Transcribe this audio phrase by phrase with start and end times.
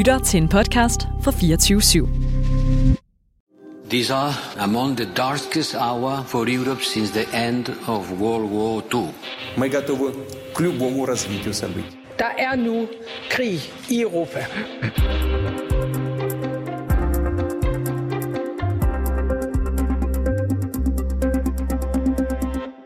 [0.00, 2.06] lytter til en podcast fra 24 /7.
[3.90, 9.08] These are among the darkest hour for Europe since the end of World War II.
[9.56, 10.12] Мы готовы
[10.54, 11.98] к любому развитию событий.
[12.18, 12.88] Der er nu
[13.30, 14.40] krig i Europa.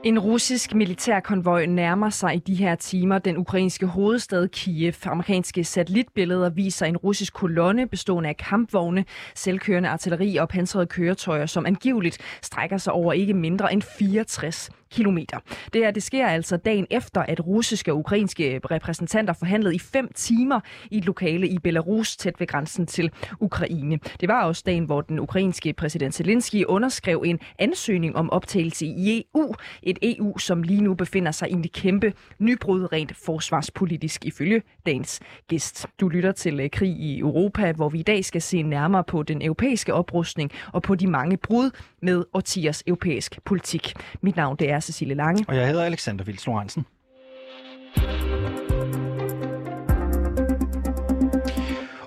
[0.09, 4.93] En russisk militærkonvoj nærmer sig i de her timer den ukrainske hovedstad Kiev.
[5.05, 9.05] Amerikanske satellitbilleder viser en russisk kolonne bestående af kampvogne,
[9.36, 15.38] selvkørende artilleri og pansrede køretøjer, som angiveligt strækker sig over ikke mindre end 64 kilometer.
[15.74, 20.12] Det her det sker altså dagen efter, at russiske og ukrainske repræsentanter forhandlede i fem
[20.15, 20.60] timer
[20.92, 24.00] i et lokale i Belarus tæt ved grænsen til Ukraine.
[24.20, 29.24] Det var også dagen, hvor den ukrainske præsident Zelensky underskrev en ansøgning om optagelse i
[29.36, 29.56] EU.
[29.84, 35.20] Et EU, som lige nu befinder sig i en kæmpe nybrud rent forsvarspolitisk ifølge dagens
[35.48, 35.88] gæst.
[36.00, 39.24] Du lytter til øh, Krig i Europa, hvor vi i dag skal se nærmere på
[39.24, 43.94] den europæiske oprustning og på de mange brud med årtiers europæisk politik.
[44.22, 45.45] Mit navn det er Cecilie Lange.
[45.47, 46.85] Og jeg hedder Alexander Vils Lorentzen.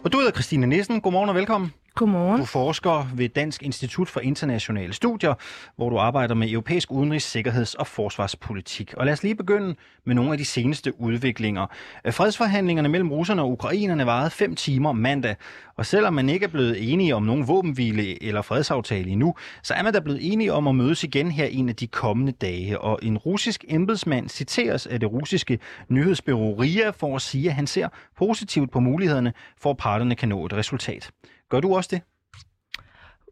[0.05, 1.01] Og du hedder Christine Nissen.
[1.01, 1.73] Godmorgen og velkommen.
[1.95, 2.41] Godmorgen.
[2.41, 5.35] Du forsker ved Dansk Institut for Internationale Studier,
[5.77, 8.95] hvor du arbejder med europæisk udenrigs-, sikkerheds- og forsvarspolitik.
[8.97, 11.67] Og lad os lige begynde med nogle af de seneste udviklinger.
[12.11, 15.37] Fredsforhandlingerne mellem russerne og ukrainerne varede fem timer mandag,
[15.77, 19.83] og selvom man ikke er blevet enige om nogen våbenhvile eller fredsaftale endnu, så er
[19.83, 22.79] man da blevet enige om at mødes igen her en af de kommende dage.
[22.79, 27.67] Og en russisk embedsmand citeres af det russiske nyhedsbyrå RIA for at sige, at han
[27.67, 31.11] ser positivt på mulighederne for, at parterne kan nå et resultat.
[31.53, 32.03] Gør du også det?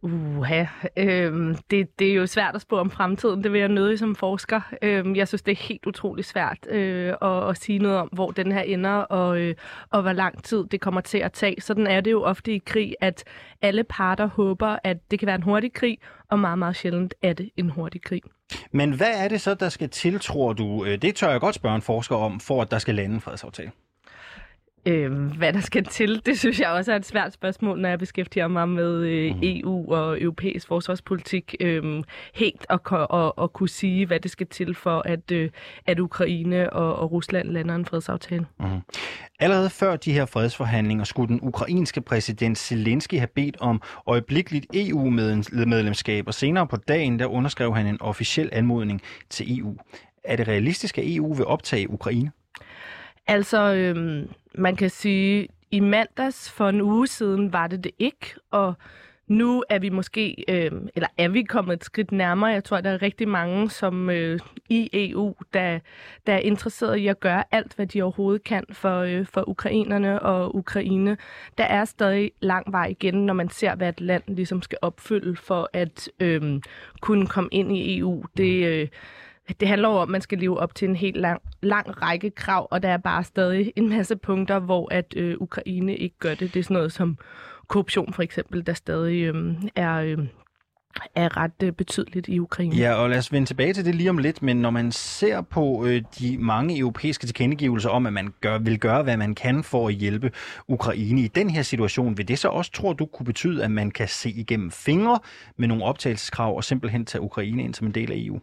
[0.03, 0.65] Uha,
[0.97, 4.17] øhm, det, det er jo svært at spå om fremtiden, det vil jeg nødig som
[4.17, 4.61] forsker.
[4.83, 8.31] Øhm, jeg synes, det er helt utroligt svært øh, at, at sige noget om, hvor
[8.31, 9.55] den her ender, og, øh,
[9.91, 11.61] og hvor lang tid det kommer til at tage.
[11.61, 13.25] Sådan er det jo ofte i krig, at
[13.63, 15.99] alle parter håber, at det kan være en hurtig krig,
[16.31, 18.23] og meget, meget sjældent er det en hurtig krig.
[18.73, 20.85] Men hvad er det så, der skal til, tror du?
[20.85, 23.21] Øh, det tør jeg godt spørge en forsker om, for at der skal lande en
[23.21, 23.71] fredsaftale.
[24.87, 27.99] Øh, hvad der skal til, det synes jeg også er et svært spørgsmål, når jeg
[27.99, 29.41] beskæftiger mig med øh, mm.
[29.43, 31.55] EU og europæisk forsvarspolitik.
[31.61, 32.03] Øh,
[32.35, 32.81] helt at,
[33.13, 35.51] at, at kunne sige, hvad det skal til for, at, øh,
[35.87, 38.47] at Ukraine og, og Rusland lander en fredsaftale.
[38.61, 38.67] Mm.
[39.41, 46.27] Allerede før de her fredsforhandlinger skulle den ukrainske præsident Zelensky have bedt om øjeblikkeligt EU-medlemskab,
[46.27, 49.77] og senere på dagen der underskrev han en officiel anmodning til EU.
[50.25, 52.31] Er det realistisk, at EU vil optage Ukraine?
[53.27, 58.35] Altså, øhm, man kan sige, i mandags for en uge siden var det det ikke,
[58.51, 58.75] og
[59.31, 62.51] nu er vi måske, øh, eller er vi kommet et skridt nærmere.
[62.51, 64.39] Jeg tror, der er rigtig mange som øh,
[64.69, 65.79] i EU, der,
[66.27, 70.23] der er interesseret i at gøre alt, hvad de overhovedet kan for, øh, for ukrainerne
[70.23, 71.17] og Ukraine.
[71.59, 75.37] Der er stadig lang vej igen, når man ser, hvad et land ligesom skal opfylde
[75.37, 76.61] for at øh,
[77.01, 78.25] kunne komme ind i EU.
[78.37, 78.67] Det...
[78.67, 78.89] Øh,
[79.61, 82.31] det handler jo om, at man skal leve op til en helt lang, lang række
[82.31, 86.35] krav, og der er bare stadig en masse punkter, hvor at øh, Ukraine ikke gør
[86.35, 86.55] det.
[86.55, 87.19] Det er sådan noget som
[87.69, 89.95] korruption for eksempel, der stadig øh, er...
[89.95, 90.19] Øh,
[91.15, 92.77] er ret øh, betydeligt i Ukraine.
[92.77, 95.41] Ja, og lad os vende tilbage til det lige om lidt, men når man ser
[95.41, 99.65] på øh, de mange europæiske tilkendegivelser om, at man gør, vil gøre, hvad man kan
[99.65, 100.33] for at hjælpe
[100.69, 103.91] Ukraine i den her situation, vil det så også, tror du, kunne betyde, at man
[103.91, 105.19] kan se igennem fingre
[105.57, 108.41] med nogle optagelseskrav og simpelthen tage Ukraine ind som en del af EU?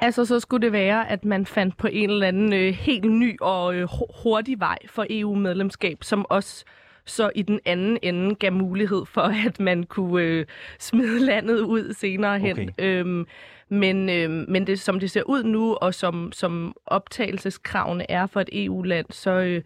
[0.00, 3.36] Altså, så skulle det være, at man fandt på en eller anden øh, helt ny
[3.40, 3.88] og øh,
[4.22, 6.64] hurtig vej for EU-medlemskab, som også
[7.04, 10.46] så i den anden ende gav mulighed for, at man kunne øh,
[10.78, 12.52] smide landet ud senere hen.
[12.52, 12.68] Okay.
[12.78, 13.26] Øhm,
[13.70, 18.40] men, øh, men det, som det ser ud nu, og som, som optagelseskravene er for
[18.40, 19.62] et EU-land, så, øh,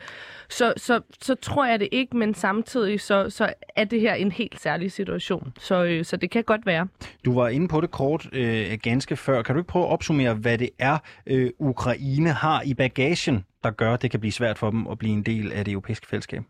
[0.49, 4.33] så, så, så tror jeg det ikke, men samtidig så, så er det her en
[4.33, 5.53] helt særlig situation.
[5.59, 6.89] Så, øh, så det kan godt være.
[7.25, 9.43] Du var inde på det kort øh, ganske før.
[9.43, 13.71] Kan du ikke prøve at opsummere, hvad det er, øh, Ukraine har i bagagen, der
[13.71, 16.07] gør, at det kan blive svært for dem at blive en del af det europæiske
[16.07, 16.43] fællesskab?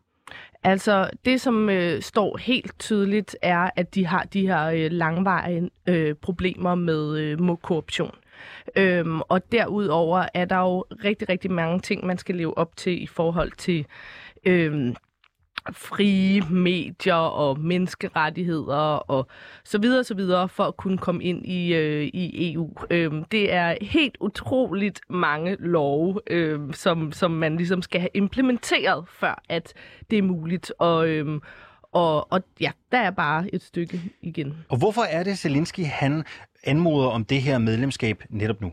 [0.64, 5.70] Altså, det som øh, står helt tydeligt er, at de har de her øh, langvarige
[5.86, 8.14] øh, problemer med, øh, med korruption.
[8.76, 13.02] Øhm, og derudover er der jo rigtig, rigtig mange ting, man skal leve op til
[13.02, 13.86] i forhold til
[14.46, 14.94] øh,
[15.72, 19.26] frie medier og menneskerettigheder og
[19.64, 22.70] så videre så videre for at kunne komme ind i, øh, i EU.
[22.90, 29.04] Øhm, det er helt utroligt mange love, øhm, som, som man ligesom skal have implementeret,
[29.08, 29.72] før at
[30.10, 30.72] det er muligt.
[30.78, 31.40] Og, øhm,
[31.92, 34.54] og, og ja, der er bare et stykke igen.
[34.68, 36.24] Og hvorfor er det, Zelensky han
[36.64, 38.72] anmoder om det her medlemskab netop nu?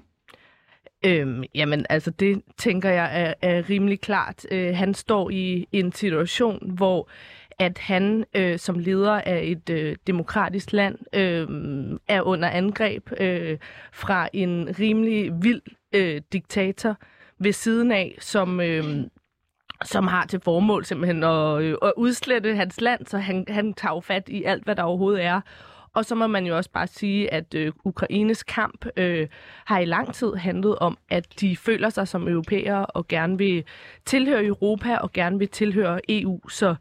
[1.05, 4.45] Øhm, jamen, altså det tænker jeg er, er rimelig klart.
[4.51, 7.09] Øh, han står i en situation, hvor
[7.59, 11.47] at han øh, som leder af et øh, demokratisk land øh,
[12.07, 13.57] er under angreb øh,
[13.93, 15.61] fra en rimelig vild
[15.95, 16.97] øh, diktator
[17.39, 18.61] ved siden af, som...
[18.61, 18.83] Øh,
[19.83, 24.01] som har til formål simpelthen at, øh, at udslette hans land, så han, han tager
[24.01, 25.41] fat i alt, hvad der overhovedet er.
[25.95, 29.27] Og så må man jo også bare sige, at øh, Ukraines kamp øh,
[29.65, 33.63] har i lang tid handlet om, at de føler sig som europæere og gerne vil
[34.05, 36.49] tilhøre Europa og gerne vil tilhøre EU.
[36.49, 36.75] Så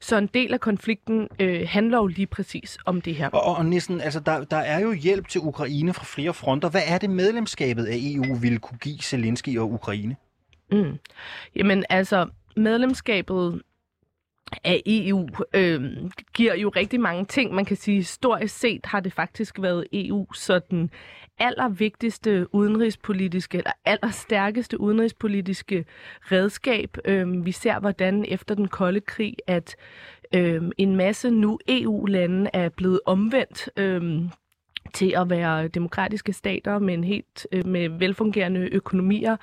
[0.00, 3.28] så en del af konflikten øh, handler jo lige præcis om det her.
[3.28, 6.68] Og, og næsten, altså, der, der er jo hjælp til Ukraine fra flere fronter.
[6.70, 10.16] Hvad er det medlemskabet af EU ville kunne give Zelensky og Ukraine?
[10.72, 10.98] Mm.
[11.56, 13.62] Jamen altså, medlemskabet
[14.64, 15.82] af EU øh,
[16.34, 17.54] giver jo rigtig mange ting.
[17.54, 20.90] Man kan sige, historisk set har det faktisk været EU sådan
[21.38, 25.84] allervigtigste udenrigspolitiske, eller allerstærkeste udenrigspolitiske
[26.20, 26.96] redskab.
[27.04, 29.76] Øh, vi ser, hvordan efter den kolde krig, at
[30.34, 33.70] øh, en masse nu EU-lande er blevet omvendt.
[33.76, 34.22] Øh,
[34.92, 39.36] til at være demokratiske stater med en helt øh, med velfungerende økonomier.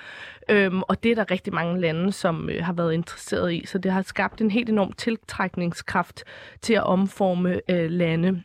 [0.49, 3.65] Øhm, og det er der rigtig mange lande, som øh, har været interesseret i.
[3.65, 6.23] Så det har skabt en helt enorm tiltrækningskraft
[6.61, 8.43] til at omforme øh, lande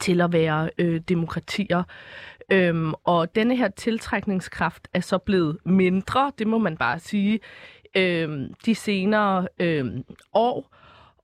[0.00, 1.82] til at være øh, demokratier.
[2.52, 7.40] Øhm, og denne her tiltrækningskraft er så blevet mindre, det må man bare sige,
[7.96, 9.86] øh, de senere øh,
[10.34, 10.76] år.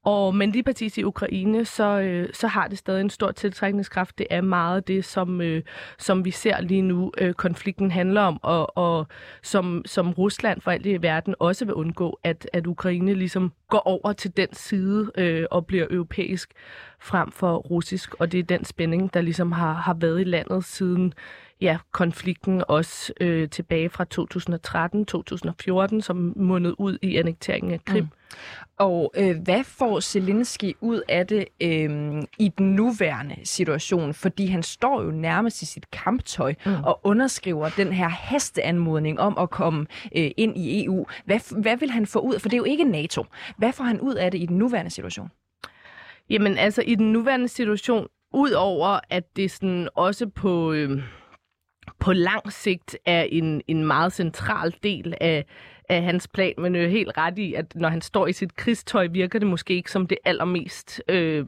[0.05, 4.19] Og, men lige præcis i Ukraine, så, øh, så har det stadig en stor tiltrækningskraft.
[4.19, 5.63] Det er meget det, som, øh,
[5.99, 9.07] som vi ser lige nu, øh, konflikten handler om, og, og
[9.43, 13.83] som, som Rusland for alt i verden også vil undgå, at, at Ukraine ligesom går
[13.87, 16.53] over til den side øh, og bliver europæisk
[17.01, 18.15] frem for russisk.
[18.15, 21.15] Og det er den spænding, der ligesom har, har været i landet siden
[21.63, 24.05] ja, konflikten også øh, tilbage fra
[25.97, 28.05] 2013-2014, som mundede ud i annekteringen af Krim.
[28.05, 28.11] Mm.
[28.77, 34.15] Og øh, hvad får Zelensky ud af det øh, i den nuværende situation?
[34.15, 36.75] Fordi han står jo nærmest i sit kamptøj mm.
[36.85, 39.87] og underskriver den her hasteanmodning om at komme
[40.17, 41.07] øh, ind i EU.
[41.25, 42.39] Hvad, hvad vil han få ud?
[42.39, 43.25] For det er jo ikke NATO.
[43.57, 45.29] Hvad får han ud af det i den nuværende situation?
[46.31, 50.73] Jamen altså i den nuværende situation, udover at det sådan også på...
[50.73, 51.03] Øh,
[52.03, 55.45] på lang sigt er en, en meget central del af,
[55.89, 59.07] af hans plan, men er helt ret i, at når han står i sit krigstøj,
[59.07, 61.47] virker det måske ikke som det allermest øh,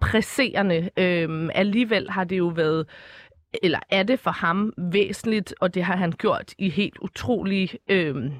[0.00, 0.90] presserende.
[0.96, 2.86] Øh, alligevel har det jo været
[3.62, 8.30] eller er det for ham væsentligt, og det har han gjort i helt utrolig øh,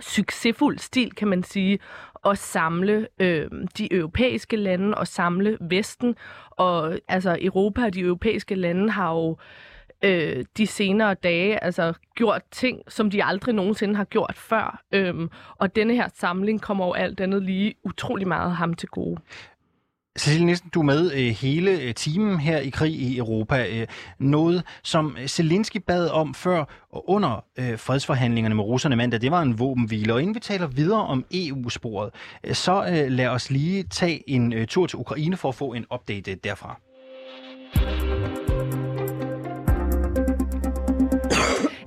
[0.00, 1.78] succesfuld stil, kan man sige,
[2.26, 6.16] at samle øh, de europæiske lande og samle Vesten.
[6.50, 9.36] Og altså Europa og de europæiske lande har jo øh,
[10.02, 14.82] øh, de senere dage altså gjort ting, som de aldrig nogensinde har gjort før.
[14.92, 19.20] Øhm, og denne her samling kommer jo alt andet lige utrolig meget ham til gode.
[20.18, 23.66] Cecilie Nielsen, du er med øh, hele øh, timen her i krig i Europa.
[23.70, 23.86] Øh,
[24.18, 29.42] noget, som Zelensky bad om før og under øh, fredsforhandlingerne med russerne mandag, det var
[29.42, 30.14] en våbenhvile.
[30.14, 32.10] Og inden vi taler videre om EU-sporet,
[32.44, 35.72] øh, så øh, lad os lige tage en øh, tur til Ukraine for at få
[35.72, 36.80] en update øh, derfra.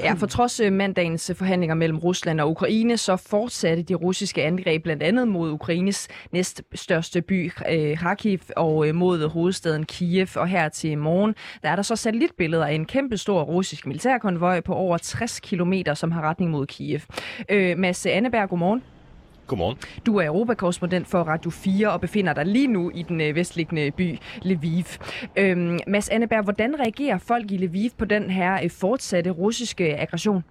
[0.10, 4.84] Ja, for trods øh, mandagens forhandlinger mellem Rusland og Ukraine, så fortsatte de russiske angreb
[4.84, 10.28] blandt andet mod Ukraines næststørste by, øh, Kharkiv, og øh, mod hovedstaden Kiev.
[10.36, 14.60] Og her til morgen, der er der så satellitbilleder af en kæmpe stor russisk militærkonvoj
[14.60, 17.00] på over 60 km, som har retning mod Kiev.
[17.78, 18.84] Mads Anneberg, godmorgen.
[19.50, 19.78] Godmorgen.
[20.06, 23.92] Du er europakorrespondent for Radio 4 og befinder dig lige nu i den øh, vestliggende
[23.92, 24.84] by Lviv.
[25.36, 30.44] Øhm, Mads Anneberg, hvordan reagerer folk i Lviv på den her øh, fortsatte russiske aggression?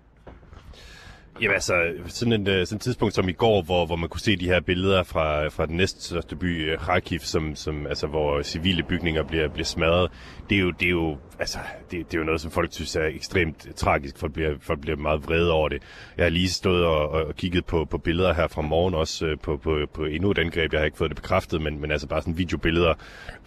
[1.40, 4.21] Jamen altså, sådan, en, øh, sådan et tidspunkt som i går, hvor, hvor man kunne
[4.21, 8.42] se de her billeder fra, fra den næststørste by, øh, Kharkiv, som, som, altså, hvor
[8.42, 10.11] civile bygninger bliver, bliver smadret,
[10.50, 11.59] det er jo, det er jo, altså,
[11.90, 14.18] det, det er jo noget, som folk synes er ekstremt tragisk.
[14.18, 15.83] Folk bliver, folk bliver meget vrede over det.
[16.16, 19.38] Jeg har lige stået og, og kigget på, på billeder her fra morgen, også øh,
[19.38, 20.73] på, på, på endnu et angreb.
[20.73, 22.95] Jeg har ikke fået det bekræftet, men, men altså bare sådan videobilleder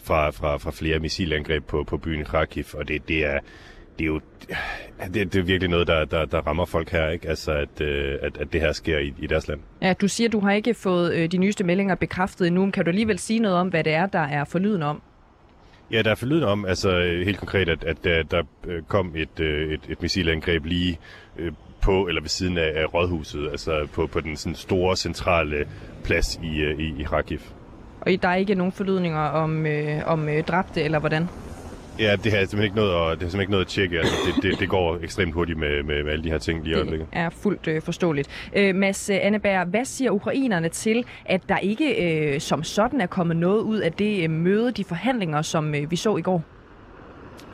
[0.03, 3.39] fra, fra, fra flere missilangreb på, på byen Kharkiv, og det, det er
[4.01, 4.21] det er jo
[5.13, 7.29] det, det er virkelig noget, der, der, der rammer folk her, ikke?
[7.29, 9.59] Altså, at, øh, at, at det her sker i, i deres land.
[9.81, 12.71] Ja, du siger, du har ikke fået øh, de nyeste meldinger bekræftet endnu.
[12.71, 15.01] Kan du alligevel sige noget om, hvad det er, der er forlyden om?
[15.91, 19.39] Ja, der er forlyden om, altså helt konkret, at, at der, der øh, kom et,
[19.39, 20.99] øh, et, et missilangreb lige
[21.37, 25.65] øh, på eller ved siden af, af rådhuset, altså på, på den sådan store centrale
[26.03, 27.39] plads i, i, i Kharkiv.
[28.01, 31.27] Og der er ikke nogen forlydninger om, øh, om øh, dræbte, eller hvordan?
[32.01, 33.97] Ja, det har jeg simpelthen ikke noget at, det har simpelthen ikke noget at tjekke.
[33.99, 36.71] Altså, det, det, det går ekstremt hurtigt med, med, med alle de her ting lige
[36.71, 37.07] i øjeblikket.
[37.11, 38.49] Det er fuldt øh, forståeligt.
[38.55, 43.05] Øh, Mads øh, Anneberg, hvad siger ukrainerne til, at der ikke øh, som sådan er
[43.05, 46.43] kommet noget ud af det øh, møde, de forhandlinger, som øh, vi så i går?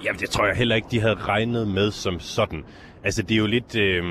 [0.04, 2.64] Jamen, det tror jeg heller ikke, de havde regnet med som sådan.
[3.04, 3.76] Altså, det er jo lidt...
[3.76, 4.04] Øh,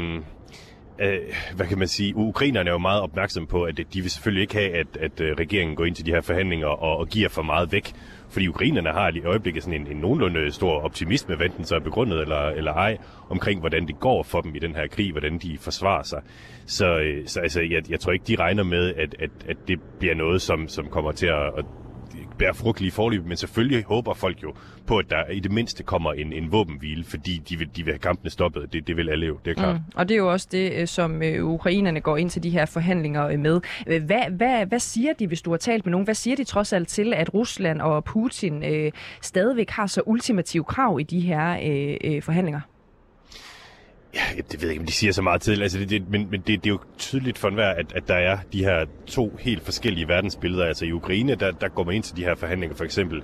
[1.00, 1.18] øh,
[1.56, 2.16] hvad kan man sige?
[2.16, 5.36] Ukrainerne er jo meget opmærksom på, at de vil selvfølgelig ikke have, at, at øh,
[5.38, 7.92] regeringen går ind til de her forhandlinger og, og giver for meget væk.
[8.30, 12.20] Fordi ukrainerne har i øjeblikket sådan en, en nogenlunde stor optimisme, enten så er begrundet
[12.20, 12.96] eller, eller ej,
[13.30, 16.22] omkring hvordan det går for dem i den her krig, hvordan de forsvarer sig.
[16.66, 19.80] Så, øh, så altså, jeg, jeg tror ikke, de regner med, at, at, at det
[19.98, 21.64] bliver noget, som, som kommer til at, at
[22.38, 24.54] bærer frugt lige forløb, men selvfølgelig håber folk jo
[24.86, 27.92] på, at der i det mindste kommer en, en våbenhvile, fordi de vil, de vil
[27.92, 28.72] have kampene stoppet.
[28.72, 29.74] Det, det vil alle jo, det er klart.
[29.74, 29.80] Mm.
[29.94, 32.66] Og det er jo også det, øh, som øh, ukrainerne går ind til de her
[32.66, 33.60] forhandlinger øh, med.
[33.86, 36.04] Hvad, hvad, hvad siger de, hvis du har talt med nogen?
[36.04, 38.92] Hvad siger de trods alt til, at Rusland og Putin øh,
[39.22, 41.58] stadigvæk har så ultimative krav i de her
[42.04, 42.60] øh, forhandlinger?
[44.16, 46.30] Ja, det ved jeg ikke, om de siger så meget til, altså det, det, men,
[46.30, 49.36] men det, det er jo tydeligt for enhver, at, at der er de her to
[49.40, 50.64] helt forskellige verdensbilleder.
[50.64, 53.22] Altså i Ukraine, der, der går man ind til de her forhandlinger for eksempel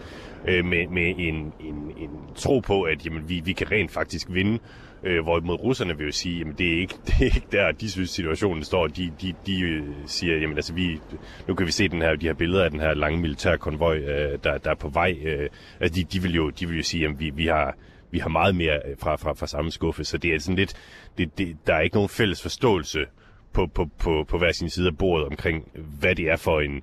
[0.49, 4.26] øh, med, med en, en, en tro på, at jamen, vi, vi kan rent faktisk
[4.30, 4.58] vinde.
[5.04, 7.90] Øh, hvorimod russerne vil jo sige, jamen det er ikke, det er ikke der, de
[7.90, 8.87] synes situationen står.
[8.87, 11.00] De, de, de øh, siger, jamen altså vi,
[11.49, 13.96] nu kan vi se den her, de her billeder af den her lange militær konvoj,
[13.96, 15.16] øh, der, der er på vej.
[15.25, 15.49] Øh,
[15.80, 17.76] altså de, de, vil jo, de vil jo sige, jamen vi, vi har
[18.12, 20.75] vi har meget mere øh, fra, fra, fra samme skuffe, så det er sådan lidt,
[21.19, 23.07] det, det, der er ikke nogen fælles forståelse
[23.52, 25.69] på, på, på, på hver sin side af bordet omkring,
[26.00, 26.83] hvad det er for en,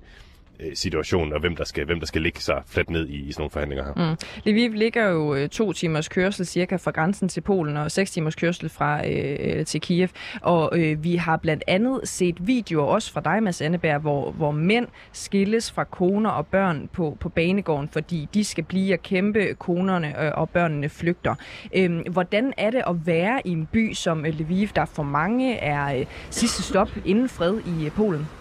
[0.62, 3.32] Øh, situation, og hvem der skal, hvem der skal ligge sig fladt ned i, i
[3.32, 4.10] sådan nogle forhandlinger her.
[4.10, 4.16] Mm.
[4.44, 8.34] Lviv ligger jo øh, to timers kørsel cirka fra grænsen til Polen, og seks timers
[8.34, 10.08] kørsel fra øh, til Kiev.
[10.42, 14.50] Og øh, vi har blandt andet set videoer også fra dig, Mads Anneberg, hvor, hvor
[14.50, 19.54] mænd skilles fra koner og børn på, på banegården, fordi de skal blive og kæmpe,
[19.58, 21.34] konerne øh, og børnene flygter.
[21.74, 25.56] Øh, hvordan er det at være i en by som øh, Lviv, der for mange
[25.56, 28.39] er øh, sidste stop inden fred i øh, Polen?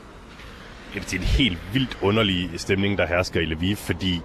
[0.94, 4.22] Det er en helt vildt underlig stemning, der hersker i Lviv, fordi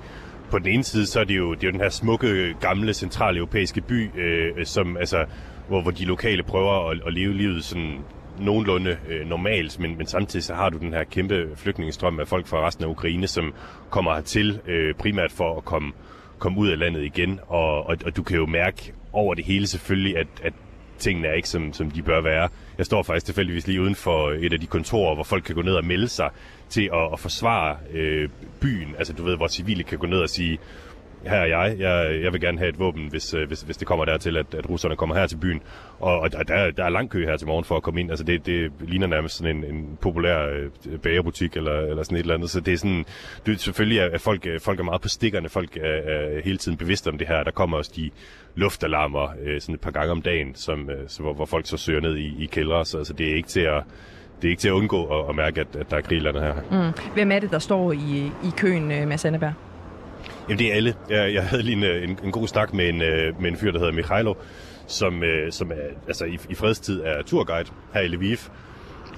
[0.50, 2.94] på den ene side, så er det jo, det er jo den her smukke, gamle,
[2.94, 5.24] centraleuropæiske by, øh, som, altså,
[5.68, 7.98] hvor, hvor de lokale prøver at, at leve livet sådan
[8.38, 12.46] nogenlunde øh, normalt, men, men samtidig så har du den her kæmpe flygtningestrøm af folk
[12.46, 13.54] fra resten af Ukraine, som
[13.90, 15.92] kommer hertil øh, primært for at komme,
[16.38, 19.66] komme ud af landet igen, og, og, og du kan jo mærke over det hele
[19.66, 20.52] selvfølgelig, at, at
[20.98, 22.48] tingene er ikke, som, som de bør være.
[22.78, 25.54] Jeg står faktisk tilfældigvis lige uden for øh, et af de kontorer, hvor folk kan
[25.54, 26.30] gå ned og melde sig
[26.68, 28.28] til at, at forsvare øh,
[28.60, 28.94] byen.
[28.98, 30.58] Altså du ved, hvor civile kan gå ned og sige,
[31.26, 33.86] her er jeg, jeg, jeg vil gerne have et våben, hvis, øh, hvis, hvis det
[33.86, 35.62] kommer dertil, at, at russerne kommer her til byen.
[36.00, 38.10] Og, og der, der er lang kø her til morgen for at komme ind.
[38.10, 42.20] Altså det, det ligner nærmest sådan en, en populær øh, bagerbutik eller, eller sådan et
[42.20, 42.50] eller andet.
[42.50, 43.04] Så det er sådan,
[43.46, 45.48] det, selvfølgelig er, at folk, øh, folk er meget på stikkerne.
[45.48, 47.44] Folk er, er hele tiden bevidste om det her.
[47.44, 48.10] Der kommer også de
[48.54, 49.28] luftalarmer
[49.58, 52.42] sådan et par gange om dagen, som, så, hvor, hvor folk så søger ned i,
[52.42, 52.84] i kældre.
[52.84, 53.82] Så altså, det er ikke til at
[54.42, 56.54] det er ikke til at undgå at, at mærke, at, at der er krig her.
[56.70, 57.12] Mm.
[57.14, 59.52] Hvem er det, der står i, i køen, Mads Anneberg?
[60.48, 60.94] Jamen det er alle.
[61.10, 63.56] Jeg, jeg havde lige en, øh, en, en god snak med en, øh, med en
[63.56, 64.34] fyr, der hedder Mikhailo,
[64.86, 68.36] som, øh, som er, altså i, i fredstid er turguide her i Lviv.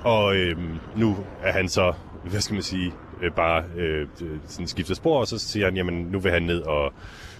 [0.05, 0.57] Og øh,
[0.97, 1.93] nu er han så,
[2.25, 2.93] hvad skal man sige,
[3.23, 4.09] øh, bare øh,
[4.47, 6.93] sådan skiftet spor, og så siger han, jamen nu vil han ned og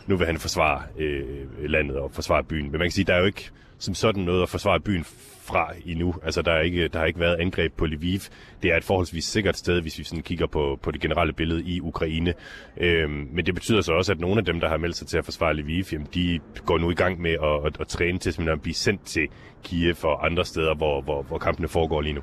[0.07, 2.63] nu vil han forsvare øh, landet og forsvare byen.
[2.63, 5.05] Men man kan sige, der er jo ikke som sådan noget at forsvare byen
[5.47, 6.15] fra endnu.
[6.23, 8.21] Altså, der, er ikke, der har ikke været angreb på Lviv.
[8.63, 11.63] Det er et forholdsvis sikkert sted, hvis vi sådan kigger på, på det generelle billede
[11.63, 12.35] i Ukraine.
[12.77, 15.19] Øhm, men det betyder så også, at nogle af dem, der har meldt sig til
[15.19, 18.33] at forsvare Lviv, jamen, de går nu i gang med at, at, at træne til
[18.33, 19.29] simpelthen at blive sendt til
[19.65, 22.23] Kiev og andre steder, hvor, hvor, hvor kampene foregår lige nu.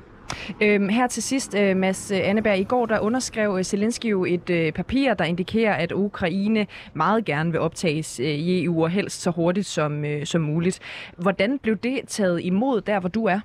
[0.60, 4.24] Øhm, her til sidst, øh, Mads øh, Anneberg, i går der underskrev øh, Zelensky jo
[4.24, 8.90] et øh, papir, der indikerer, at Ukraine meget gerne vil optages øh, i EU, og
[8.90, 10.78] helst så hurtigt som, øh, som muligt.
[11.16, 13.40] Hvordan blev det taget imod der, hvor du er?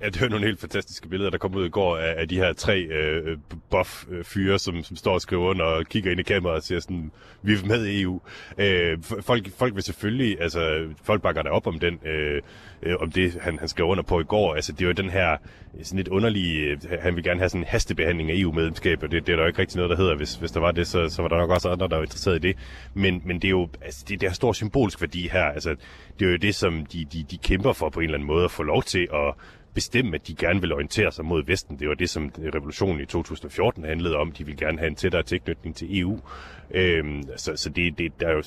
[0.00, 2.36] Ja, det var nogle helt fantastiske billeder, der kom ud i går af, af de
[2.36, 3.38] her tre øh,
[3.70, 6.80] buff-fyre, øh, som, som står og skriver under og kigger ind i kameraet og siger
[6.80, 7.10] sådan,
[7.42, 8.20] vi er med i EU.
[8.58, 12.42] Øh, folk, folk vil selvfølgelig, altså folk bakker da op om den, øh,
[12.82, 14.54] øh, om det han, han skrev under på i går.
[14.54, 17.60] Altså det var den her øh, sådan lidt underlige, øh, han vil gerne have sådan
[17.60, 20.16] en hastebehandling af EU-medlemskab, og det, det er der jo ikke rigtig noget, der hedder.
[20.16, 22.36] Hvis, hvis der var det, så, så var der nok også andre, der var interesseret
[22.36, 22.56] i det.
[22.94, 25.44] Men, men det er jo, altså det, det har stor symbolsk værdi her.
[25.44, 25.76] Altså
[26.18, 28.44] det er jo det, som de, de, de kæmper for på en eller anden måde
[28.44, 29.34] at få lov til at
[29.78, 31.78] bestemme, at de gerne vil orientere sig mod Vesten.
[31.78, 34.32] Det var det, som revolutionen i 2014 handlede om.
[34.32, 36.20] De vil gerne have en tættere tilknytning til EU.
[36.70, 38.42] Øhm, så så det, det, der er jo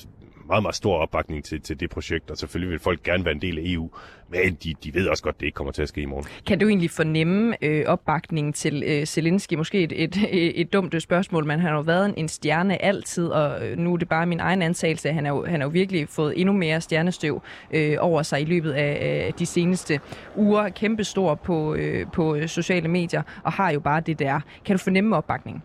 [0.48, 3.42] meget, meget stor opbakning til, til det projekt, og selvfølgelig vil folk gerne være en
[3.42, 3.90] del af EU,
[4.30, 6.26] men de, de ved også godt, at det ikke kommer til at ske i morgen.
[6.48, 9.54] Kan du egentlig fornemme øh, opbakningen til øh, Zelensky?
[9.54, 13.28] Måske et, et, et, dumt øh, spørgsmål, men han har jo været en stjerne altid,
[13.28, 15.68] og øh, nu er det bare min egen antagelse, at han har jo, han har
[15.68, 20.00] jo virkelig fået endnu mere stjernestøv øh, over sig i løbet af, øh, de seneste
[20.36, 20.70] uger.
[20.70, 24.40] Kæmpestor på, øh, på øh, sociale medier, og har jo bare det der.
[24.66, 25.64] Kan du fornemme opbakningen?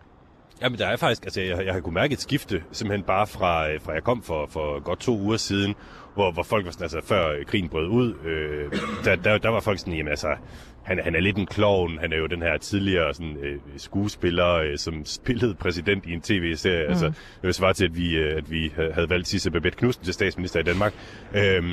[0.61, 3.75] Jamen, der er faktisk, altså jeg, jeg har kunnet mærke et skifte, simpelthen bare fra,
[3.77, 5.75] fra jeg kom for, for godt to uger siden,
[6.13, 8.71] hvor, hvor folk var sådan, altså før krigen brød ud, øh,
[9.05, 10.35] der, der, der var folk sådan, jamen altså,
[10.83, 14.53] han, han er lidt en klovn, han er jo den her tidligere sådan, øh, skuespiller,
[14.53, 16.89] øh, som spillede præsident i en tv-serie, mm.
[16.89, 17.11] altså
[17.41, 20.59] det var til, at vi, øh, at vi havde valgt Sisse Babette Knudsen til statsminister
[20.59, 20.93] i Danmark.
[21.33, 21.63] Øh,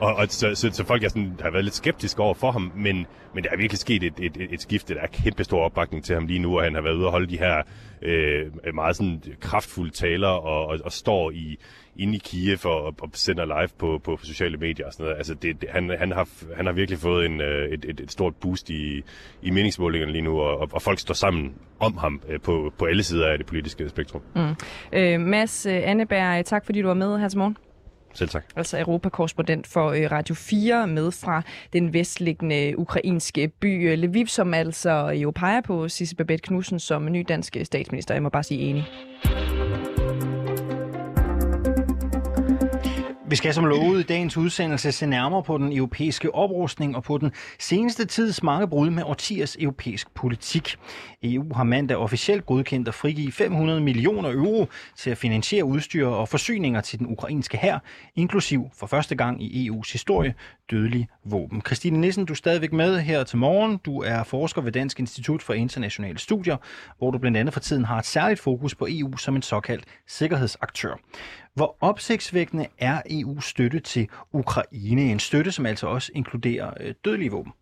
[0.00, 2.72] og, og så, så, så folk er sådan, har været lidt skeptiske over for ham,
[2.76, 4.94] men, men der er virkelig sket et, et, et, et skifte.
[4.94, 7.12] Der er kæmpe stor opbakning til ham lige nu, og han har været ude og
[7.12, 7.62] holde de her
[8.02, 11.58] øh, meget sådan kraftfulde taler og, og, og står i
[11.96, 15.16] inde i Kiev og, og sender live på, på sociale medier og sådan noget.
[15.16, 18.12] Altså det, det, han, han, har, han har virkelig fået en, øh, et, et, et
[18.12, 19.02] stort boost i,
[19.42, 23.02] i meningsmålingerne lige nu, og, og folk står sammen om ham øh, på, på alle
[23.02, 24.22] sider af det politiske spektrum.
[24.34, 24.54] Mm.
[24.92, 27.56] Øh, Mads øh, Anneberg, tak fordi du var med her til morgen.
[28.18, 28.44] Selv tak.
[28.56, 34.54] Altså Europakorrespondent for øh, Radio 4 med fra den vestliggende ukrainske by øh, Lviv, som
[34.54, 38.14] altså øh, jo peger på Sisse Babette Knudsen som ny dansk statsminister.
[38.14, 38.84] Jeg må bare sige enig.
[43.30, 47.18] Vi skal som lovet i dagens udsendelse se nærmere på den europæiske oprustning og på
[47.18, 50.76] den seneste tids mange brud med årtiers europæisk politik.
[51.22, 54.66] EU har mandag officielt godkendt at frigive 500 millioner euro
[54.96, 57.78] til at finansiere udstyr og forsyninger til den ukrainske hær,
[58.16, 60.34] inklusiv for første gang i EU's historie
[60.70, 61.62] dødelige våben.
[61.66, 63.76] Christine Nissen, du er stadigvæk med her til morgen.
[63.76, 66.56] Du er forsker ved Dansk Institut for Internationale Studier,
[66.98, 69.84] hvor du blandt andet for tiden har et særligt fokus på EU som en såkaldt
[70.06, 70.94] sikkerhedsaktør.
[71.54, 75.02] Hvor opsigtsvækkende er EU's støtte til Ukraine?
[75.02, 77.52] En støtte, som altså også inkluderer øh, dødelige våben.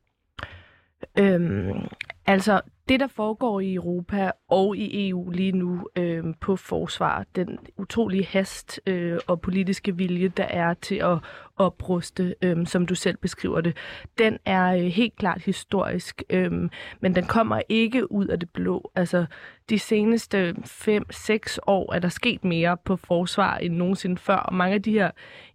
[1.19, 1.89] Øhm,
[2.27, 7.59] altså, det, der foregår i Europa og i EU lige nu øh, på forsvar, den
[7.77, 11.19] utrolige hast øh, og politiske vilje, der er til at
[11.57, 13.77] opruste, øh, som du selv beskriver det,
[14.19, 16.53] den er øh, helt klart historisk, øh,
[17.01, 18.91] men den kommer ikke ud af det blå.
[18.95, 19.27] Altså,
[19.71, 24.75] de seneste 5-6 år er der sket mere på forsvar end nogensinde før, og mange
[24.75, 25.11] af de her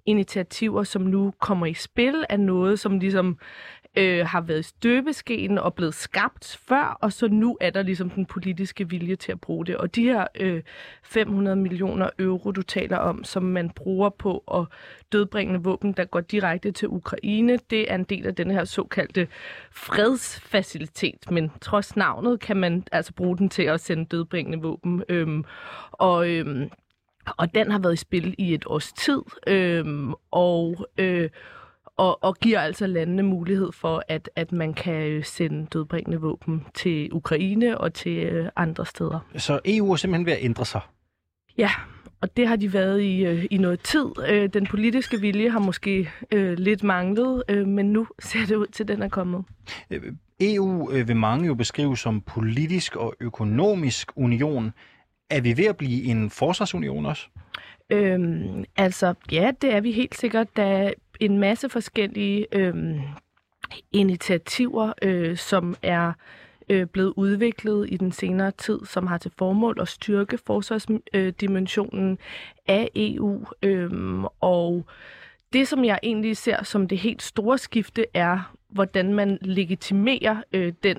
[0.05, 3.37] initiativer, som nu kommer i spil, er noget, som ligesom
[3.95, 8.09] øh, har været i støbeskeen og blevet skabt før, og så nu er der ligesom
[8.09, 9.77] den politiske vilje til at bruge det.
[9.77, 10.61] Og de her øh,
[11.03, 14.65] 500 millioner euro, du taler om, som man bruger på at
[15.11, 19.27] dødbringende våben, der går direkte til Ukraine, det er en del af den her såkaldte
[19.71, 21.31] fredsfacilitet.
[21.31, 25.03] Men trods navnet kan man altså bruge den til at sende dødbringende våben.
[25.09, 25.45] Øhm,
[25.91, 26.69] og øhm,
[27.37, 31.29] og den har været i spil i et års tid, øhm, og, øh,
[32.01, 37.09] og, og giver altså landene mulighed for, at, at man kan sende dødbringende våben til
[37.13, 39.19] Ukraine og til øh, andre steder.
[39.37, 40.81] Så EU er simpelthen ved at ændre sig?
[41.57, 41.69] Ja,
[42.21, 44.05] og det har de været i, øh, i noget tid.
[44.29, 48.67] Øh, den politiske vilje har måske øh, lidt manglet, øh, men nu ser det ud
[48.67, 49.45] til, at den er kommet.
[50.39, 54.73] EU øh, vil mange jo beskrive som politisk og økonomisk union.
[55.29, 57.27] Er vi ved at blive en forsvarsunion også?
[57.89, 60.57] Øhm, altså, ja, det er vi helt sikkert.
[60.57, 63.01] Da en masse forskellige øh,
[63.91, 66.13] initiativer, øh, som er
[66.69, 72.17] øh, blevet udviklet i den senere tid, som har til formål at styrke forsvarsdimensionen øh,
[72.67, 73.45] af EU.
[73.63, 74.85] Øh, og
[75.53, 80.73] det, som jeg egentlig ser som det helt store skifte, er, hvordan man legitimerer øh,
[80.83, 80.97] den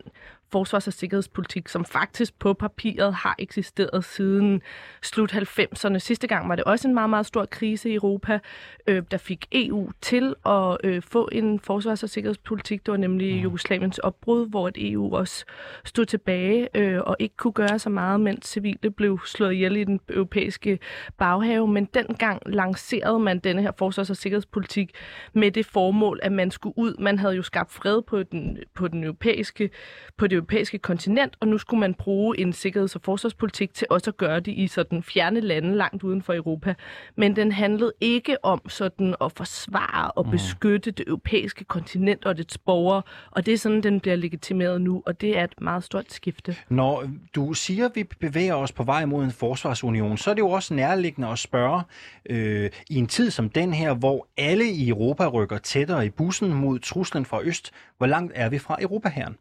[0.53, 4.62] forsvars- og sikkerhedspolitik, som faktisk på papiret har eksisteret siden
[5.03, 5.99] slut 90'erne.
[5.99, 8.38] Sidste gang var det også en meget, meget stor krise i Europa,
[8.87, 12.87] øh, der fik EU til at øh, få en forsvars- og sikkerhedspolitik.
[12.87, 13.41] Det var nemlig mm.
[13.41, 15.45] Jugoslaviens opbrud, hvor et EU også
[15.85, 19.85] stod tilbage øh, og ikke kunne gøre så meget, mens civile blev slået ihjel i
[19.85, 20.79] den europæiske
[21.19, 21.69] baghave.
[21.69, 24.91] Men dengang lancerede man denne her forsvars- og sikkerhedspolitik
[25.33, 26.95] med det formål, at man skulle ud.
[26.99, 29.71] Man havde jo skabt fred på den, på den europæiske,
[30.17, 34.11] på det europæiske kontinent, og nu skulle man bruge en sikkerheds- og forsvarspolitik til også
[34.11, 36.75] at gøre det i sådan fjerne lande langt uden for Europa.
[37.17, 40.31] Men den handlede ikke om sådan at forsvare og mm.
[40.31, 45.03] beskytte det europæiske kontinent og dets borgere, og det er sådan, den bliver legitimeret nu,
[45.07, 46.57] og det er et meget stort skifte.
[46.69, 50.41] Når du siger, at vi bevæger os på vej mod en forsvarsunion, så er det
[50.43, 51.83] jo også nærliggende at spørge,
[52.31, 56.55] øh, i en tid som den her, hvor alle i Europa rykker tættere i bussen
[56.55, 59.37] mod truslen fra øst, hvor langt er vi fra Europa herren?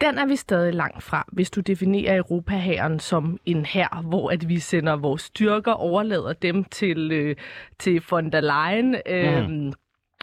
[0.00, 4.48] Den er vi stadig langt fra, hvis du definerer Europahæren som en hær, hvor at
[4.48, 7.36] vi sender vores styrker, overlader dem til, øh,
[7.78, 9.72] til von der Leyen øh, mm.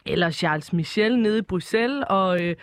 [0.06, 2.56] eller Charles Michel nede i Bruxelles, og, øh,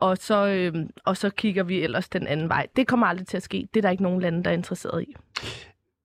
[0.00, 0.74] og, så, øh,
[1.04, 2.66] og så kigger vi ellers den anden vej.
[2.76, 3.68] Det kommer aldrig til at ske.
[3.74, 5.16] Det er der ikke nogen lande, der er interesseret i.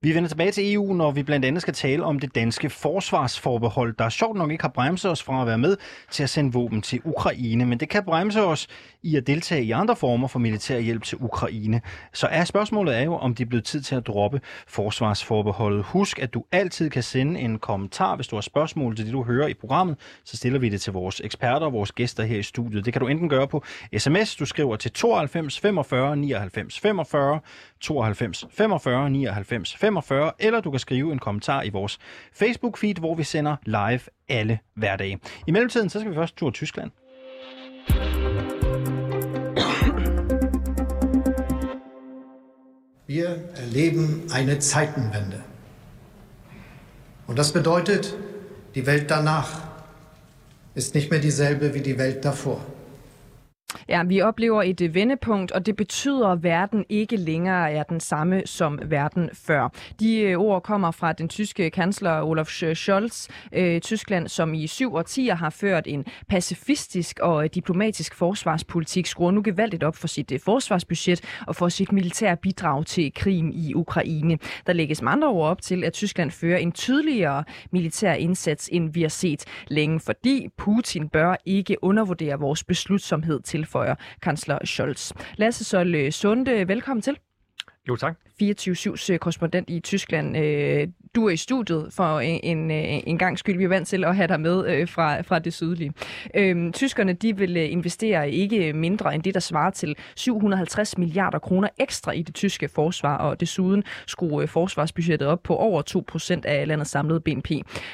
[0.03, 3.95] Vi vender tilbage til EU, når vi blandt andet skal tale om det danske forsvarsforbehold,
[3.99, 5.77] der sjovt nok ikke har bremset os fra at være med
[6.11, 8.67] til at sende våben til Ukraine, men det kan bremse os
[9.03, 11.81] i at deltage i andre former for militær hjælp til Ukraine.
[12.13, 15.83] Så er spørgsmålet er jo, om det er blevet tid til at droppe forsvarsforbeholdet.
[15.83, 19.23] Husk, at du altid kan sende en kommentar, hvis du har spørgsmål til det, du
[19.23, 19.97] hører i programmet.
[20.23, 22.85] Så stiller vi det til vores eksperter og vores gæster her i studiet.
[22.85, 23.63] Det kan du enten gøre på
[23.97, 27.39] sms, du skriver til 92 45 99 45,
[27.81, 29.90] 92 45 99 45,
[30.39, 31.99] eller du kan skrive en kommentar i vores
[32.33, 35.19] Facebook-feed, hvor vi sender live alle hverdage.
[35.47, 36.91] I mellemtiden, så skal vi først tur Tyskland.
[43.07, 45.43] Wir erleben eine Zeitenwende.
[47.27, 48.17] Und das bedeutet,
[48.75, 49.49] die Welt danach
[50.75, 52.65] ist nicht mehr dieselbe wie die Welt davor.
[53.89, 57.99] Ja, vi oplever et øh, vendepunkt, og det betyder, at verden ikke længere er den
[57.99, 59.69] samme som verden før.
[59.99, 63.27] De øh, ord kommer fra den tyske kansler Olaf Scholz.
[63.53, 69.31] Øh, Tyskland, som i syv årtier har ført en pacifistisk og øh, diplomatisk forsvarspolitik, skruer
[69.31, 74.37] nu gevaldigt op for sit forsvarsbudget og for sit militære bidrag til krigen i Ukraine.
[74.67, 78.93] Der lægges med andre ord op til, at Tyskland fører en tydeligere militær indsats, end
[78.93, 85.11] vi har set længe, fordi Putin bør ikke undervurdere vores beslutsomhed til tilføjer kansler Scholz.
[85.37, 87.17] Lasse Sol Sunde, velkommen til.
[87.87, 88.17] Jo, tak.
[88.41, 90.37] 24-7's øh, korrespondent i Tyskland.
[90.37, 93.57] Øh, du er i studiet for en, en, øh, en gang skyld.
[93.57, 95.93] Vi er vant til at have dig med øh, fra, fra det sydlige.
[96.35, 101.39] Øhm, tyskerne de vil øh, investere ikke mindre end det, der svarer til 750 milliarder
[101.39, 105.81] kroner ekstra i det tyske forsvar, og desuden skrue forsvarsbudgettet op på over
[106.41, 107.51] 2% af landets samlede BNP.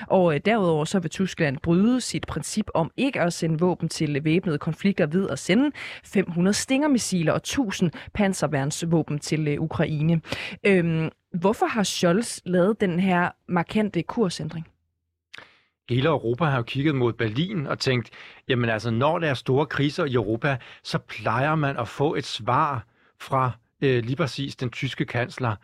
[0.08, 4.58] Og derudover så vil Tyskland bryde sit princip om ikke at sende våben til væbnede
[4.58, 5.72] konflikter ved at sende
[6.04, 10.22] 500 stingermissiler og 1000 panserværnsvåben til Ukraine.
[10.64, 14.68] Øhm, hvorfor har Scholz lavet den her markante kursændring?
[15.90, 18.10] Hele Europa har jo kigget mod Berlin og tænkt,
[18.48, 22.26] jamen altså, når der er store kriser i Europa, så plejer man at få et
[22.26, 22.86] svar
[23.20, 25.56] fra øh, lige præcis den tyske kansler.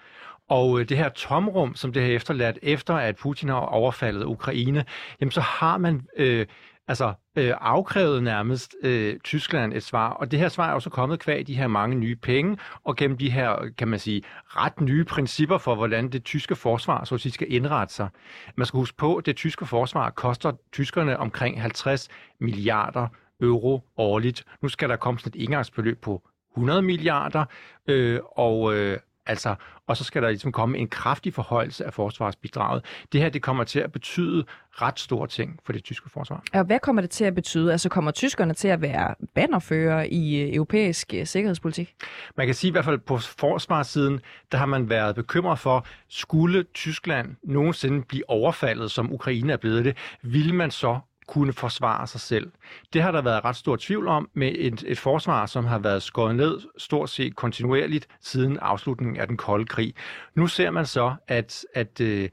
[0.50, 4.86] Og øh, det her tomrum, som det har efterladt efter, at Putin har overfaldet Ukraine,
[5.22, 6.46] jamen så har man øh,
[6.88, 11.20] altså øh, afkrævet nærmest øh, Tyskland et svar, og det her svar er også kommet
[11.20, 15.04] kvæg de her mange nye penge, og gennem de her, kan man sige, ret nye
[15.04, 18.10] principper for, hvordan det tyske forsvar så at sige, skal indrette sig.
[18.56, 23.08] Man skal huske på, at det tyske forsvar koster tyskerne omkring 50 milliarder
[23.42, 24.44] euro årligt.
[24.62, 27.46] Nu skal der komme sådan et indgangsbeløb på 100 milliarder,
[27.88, 29.56] øh, og øh, Altså,
[29.88, 32.86] og så skal der ligesom komme en kraftig forhøjelse af forsvarsbidraget.
[33.12, 36.44] Det her det kommer til at betyde ret store ting for det tyske forsvar.
[36.54, 37.72] Og hvad kommer det til at betyde?
[37.72, 41.96] Altså kommer tyskerne til at være bannerfører i øh, europæisk øh, sikkerhedspolitik?
[42.38, 44.20] Man kan sige i hvert fald på forsvarssiden,
[44.52, 49.86] der har man været bekymret for, skulle Tyskland nogensinde blive overfaldet, som Ukraine er blevet
[49.86, 52.52] det, vil man så kunne forsvare sig selv.
[52.94, 56.04] Det har der været ret stor tvivl om med et, et forsvar, som har været
[56.04, 59.94] skåret ned stort set kontinuerligt siden afslutningen af den kolde krig.
[60.36, 62.30] Nu ser man så, at, at øh,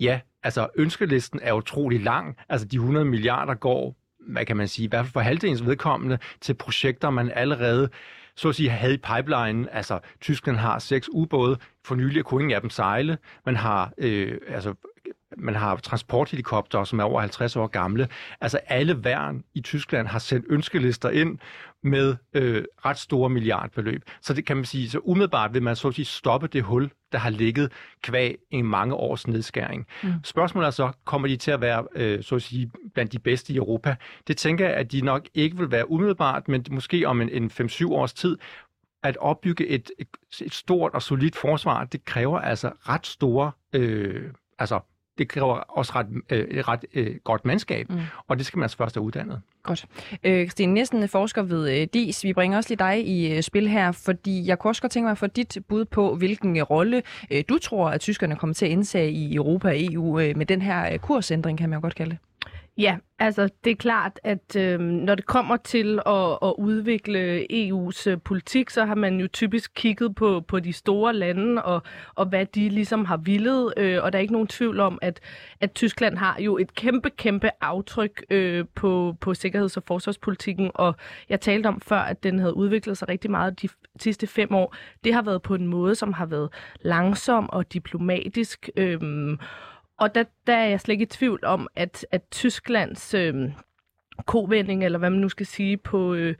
[0.00, 2.36] ja, altså ønskelisten er utrolig lang.
[2.48, 6.18] Altså de 100 milliarder går, hvad kan man sige, i hvert fald for halvdelens vedkommende,
[6.40, 7.88] til projekter, man allerede
[8.34, 9.74] så at sige havde i pipeline.
[9.74, 11.58] Altså, Tyskland har seks ubåde.
[11.84, 13.18] For nylig kunne ingen af dem sejle.
[13.46, 14.74] Man har øh, altså,
[15.36, 18.08] man har transporthelikopter, som er over 50 år gamle.
[18.40, 21.38] Altså alle værn i Tyskland har sendt ønskelister ind
[21.82, 24.02] med øh, ret store milliardbeløb.
[24.20, 26.90] Så det kan man sige, så umiddelbart vil man så at sige stoppe det hul,
[27.12, 29.86] der har ligget kvæg i mange års nedskæring.
[30.02, 30.12] Mm.
[30.24, 33.52] Spørgsmålet er så, kommer de til at være øh, så at sige, blandt de bedste
[33.52, 33.96] i Europa?
[34.26, 37.50] Det tænker jeg, at de nok ikke vil være umiddelbart, men måske om en, en
[37.60, 38.38] 5-7 års tid,
[39.02, 40.08] at opbygge et, et,
[40.42, 44.80] et stort og solidt forsvar, det kræver altså ret store øh, altså
[45.18, 48.00] det kræver også ret, øh, ret øh, godt mandskab, mm.
[48.28, 49.40] og det skal man altså først have uddannet.
[49.62, 49.86] Godt.
[50.24, 52.24] Øh, Christine Nielsen, forsker ved øh, DIS.
[52.24, 55.04] Vi bringer også lige dig i øh, spil her, fordi jeg kunne også godt tænke
[55.04, 58.66] mig at få dit bud på, hvilken rolle øh, du tror, at tyskerne kommer til
[58.66, 61.80] at indtage i Europa og EU øh, med den her øh, kursændring, kan man jo
[61.80, 62.18] godt kalde det.
[62.78, 68.10] Ja, altså det er klart, at øh, når det kommer til at, at udvikle EU's
[68.10, 71.82] øh, politik, så har man jo typisk kigget på, på de store lande og,
[72.14, 73.74] og hvad de ligesom har villet.
[73.76, 75.20] Øh, og der er ikke nogen tvivl om, at,
[75.60, 80.70] at Tyskland har jo et kæmpe, kæmpe aftryk øh, på, på sikkerheds- og forsvarspolitikken.
[80.74, 80.94] Og
[81.28, 83.68] jeg talte om før, at den havde udviklet sig rigtig meget de
[84.00, 84.74] sidste fem år.
[85.04, 86.48] Det har været på en måde, som har været
[86.80, 88.70] langsom og diplomatisk.
[88.76, 89.00] Øh,
[90.02, 93.34] og der, der er jeg slet ikke i tvivl om, at, at Tysklands øh,
[94.26, 96.34] kovending, eller hvad man nu skal sige, på, øh,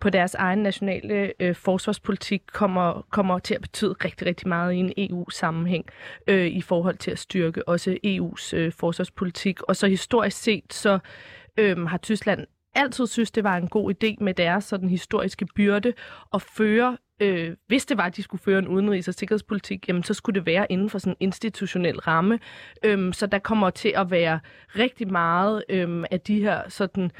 [0.00, 4.76] på deres egen nationale øh, forsvarspolitik kommer, kommer til at betyde rigtig, rigtig meget i
[4.76, 5.84] en EU-sammenhæng
[6.26, 9.62] øh, i forhold til at styrke også EU's øh, forsvarspolitik.
[9.62, 10.98] Og så historisk set, så
[11.56, 15.92] øh, har Tyskland altid synes, det var en god idé med deres sådan historiske byrde
[16.34, 20.02] at føre øh, hvis det var, at de skulle føre en udenrigs- og sikkerhedspolitik, jamen,
[20.02, 22.38] så skulle det være inden for sådan en institutionel ramme.
[22.84, 24.40] Øhm, så der kommer til at være
[24.78, 27.10] rigtig meget øhm, af de her sådan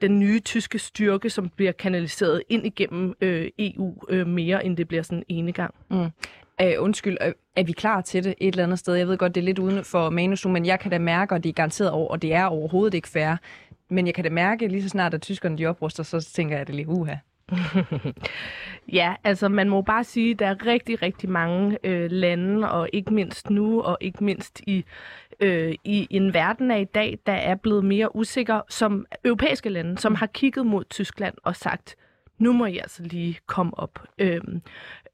[0.00, 4.88] den nye tyske styrke, som bliver kanaliseret ind igennem øh, EU øh, mere, end det
[4.88, 5.74] bliver sådan en gang.
[5.90, 6.08] Mm.
[6.60, 7.16] Æh, undskyld,
[7.56, 8.94] er vi klar til det et eller andet sted?
[8.94, 11.34] Jeg ved godt, det er lidt uden for manus nu, men jeg kan da mærke,
[11.34, 13.36] og det er garanteret over, og det er overhovedet ikke fair,
[13.90, 16.60] men jeg kan da mærke, lige så snart, at tyskerne de opruster, så tænker jeg,
[16.60, 17.14] at det er lige uha.
[18.98, 22.88] ja, altså man må bare sige, at der er rigtig, rigtig mange øh, lande, og
[22.92, 24.84] ikke mindst nu, og ikke mindst i,
[25.40, 29.98] øh, i en verden af i dag, der er blevet mere usikker, som europæiske lande,
[29.98, 31.96] som har kigget mod Tyskland og sagt,
[32.38, 34.62] nu må I altså lige komme op øhm,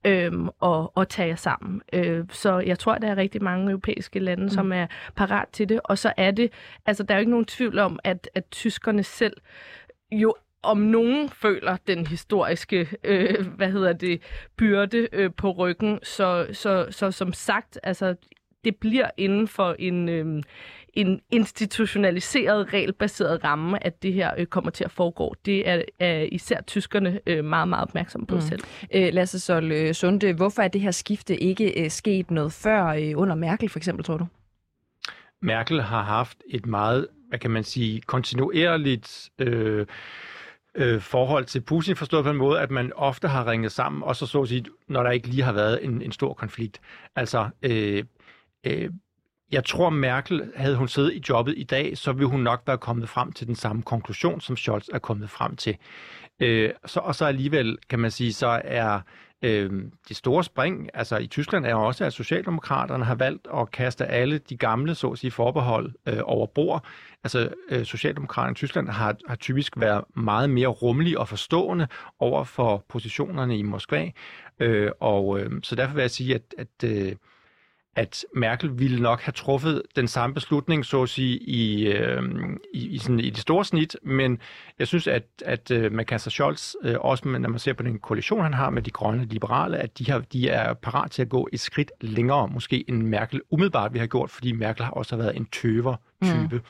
[0.05, 1.83] øhm, og, og tage jer sammen.
[1.93, 4.49] Øh, så jeg tror, der er rigtig mange europæiske lande, mm.
[4.49, 4.87] som er
[5.17, 5.81] parat til det.
[5.85, 6.53] Og så er det,
[6.87, 9.37] altså der er jo ikke nogen tvivl om, at, at tyskerne selv
[10.12, 14.23] jo om nogen føler den historiske, øh, hvad hedder det,
[14.57, 15.99] byrde øh, på ryggen.
[16.03, 18.14] Så, så, så som sagt, altså,
[18.64, 20.42] det bliver inden for en, øh,
[20.94, 25.35] en institutionaliseret, regelbaseret ramme, at det her øh, kommer til at foregå.
[25.44, 28.40] Det er, er især tyskerne øh, meget, meget opmærksomme på mm.
[28.40, 28.61] selv.
[28.94, 32.87] Øh, Lasse Sol øh, Sunde, hvorfor er det her skifte ikke øh, sket noget før
[32.87, 34.27] øh, under Merkel, for eksempel, tror du?
[35.42, 39.31] Merkel har haft et meget, hvad kan man sige, kontinuerligt...
[39.38, 39.87] Øh,
[40.79, 44.17] øh, forhold til Putin, forstået på en måde, at man ofte har ringet sammen, og
[44.17, 46.81] så så at sige, når der ikke lige har været en, en stor konflikt.
[47.17, 48.05] Altså, øh,
[48.67, 48.91] øh,
[49.53, 52.79] jeg tror, Merkel, havde hun siddet i jobbet i dag, så ville hun nok være
[52.79, 55.77] kommet frem til den samme konklusion, som Scholz er kommet frem til.
[56.41, 59.01] Øh, så, og så alligevel, kan man sige, så er
[59.42, 64.07] øh, de store spring, altså i Tyskland er også, at Socialdemokraterne har valgt at kaste
[64.07, 66.85] alle de gamle, så at sige, forbehold øh, over bord.
[67.24, 72.44] Altså øh, Socialdemokraterne i Tyskland har, har typisk været meget mere rummelige og forstående over
[72.44, 74.11] for positionerne i Moskva.
[74.61, 77.12] Øh, og øh, så derfor vil jeg sige, at, at øh,
[77.99, 82.23] at Merkel ville nok have truffet den samme beslutning, så at sige, i, øh,
[82.75, 84.39] i, i, sådan, i det store snit, men
[84.79, 87.99] jeg synes, at, at øh, man kan Scholz, øh, også når man ser på den
[87.99, 91.29] koalition, han har med de grønne liberale, at de, har, de er parat til at
[91.29, 95.17] gå et skridt længere, måske end Merkel umiddelbart vi har gjort, fordi Merkel har også
[95.17, 96.57] været en tøver-type.
[96.57, 96.61] Mm.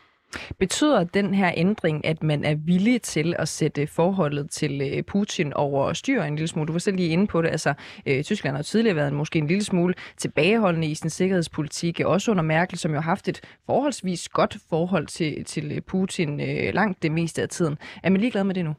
[0.58, 5.52] Betyder den her ændring, at man er villig til at sætte forholdet til øh, Putin
[5.52, 6.66] over styr en lille smule?
[6.66, 7.48] Du var selv lige inde på det.
[7.48, 7.74] Altså,
[8.06, 12.42] øh, Tyskland har tidligere været måske en lille smule tilbageholdende i sin sikkerhedspolitik, også under
[12.42, 17.12] Merkel, som jo har haft et forholdsvis godt forhold til, til Putin øh, langt det
[17.12, 17.78] meste af tiden.
[18.02, 18.74] Er man ligeglad med det nu?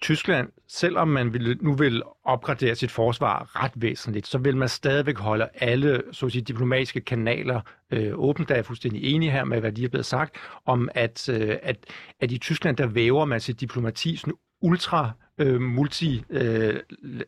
[0.00, 5.18] Tyskland, selvom man vil, nu vil opgradere sit forsvar ret væsentligt, så vil man stadigvæk
[5.18, 7.60] holde alle så at sige, diplomatiske kanaler
[7.90, 8.48] øh, åbent.
[8.48, 10.36] Der er jeg fuldstændig enig her med, hvad de er blevet sagt,
[10.66, 11.76] om at, øh, at,
[12.20, 16.76] at i Tyskland, der væver man sit diplomati sådan ultra øh, multi, øh,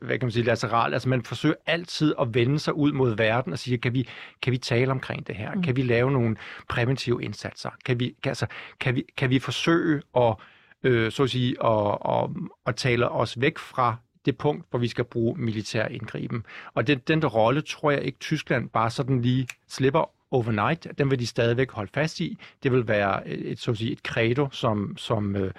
[0.00, 0.92] hvad kan man sige, lateral.
[0.92, 4.08] Altså man forsøger altid at vende sig ud mod verden og sige, kan vi,
[4.42, 5.54] kan vi tale omkring det her?
[5.54, 5.62] Mm.
[5.62, 6.36] Kan vi lave nogle
[6.68, 7.70] præventive indsatser?
[7.84, 8.46] Kan vi, kan, altså,
[8.80, 10.34] kan vi, kan vi forsøge at
[10.82, 14.88] øh, så at sige, og, og, og taler os væk fra det punkt, hvor vi
[14.88, 16.46] skal bruge militær indgriben.
[16.74, 20.86] Og den, den der rolle tror jeg ikke Tyskland bare sådan lige slipper overnight.
[20.98, 22.38] Den vil de stadigvæk holde fast i.
[22.62, 25.52] Det vil være et, så at sige, et credo, som, som, øh,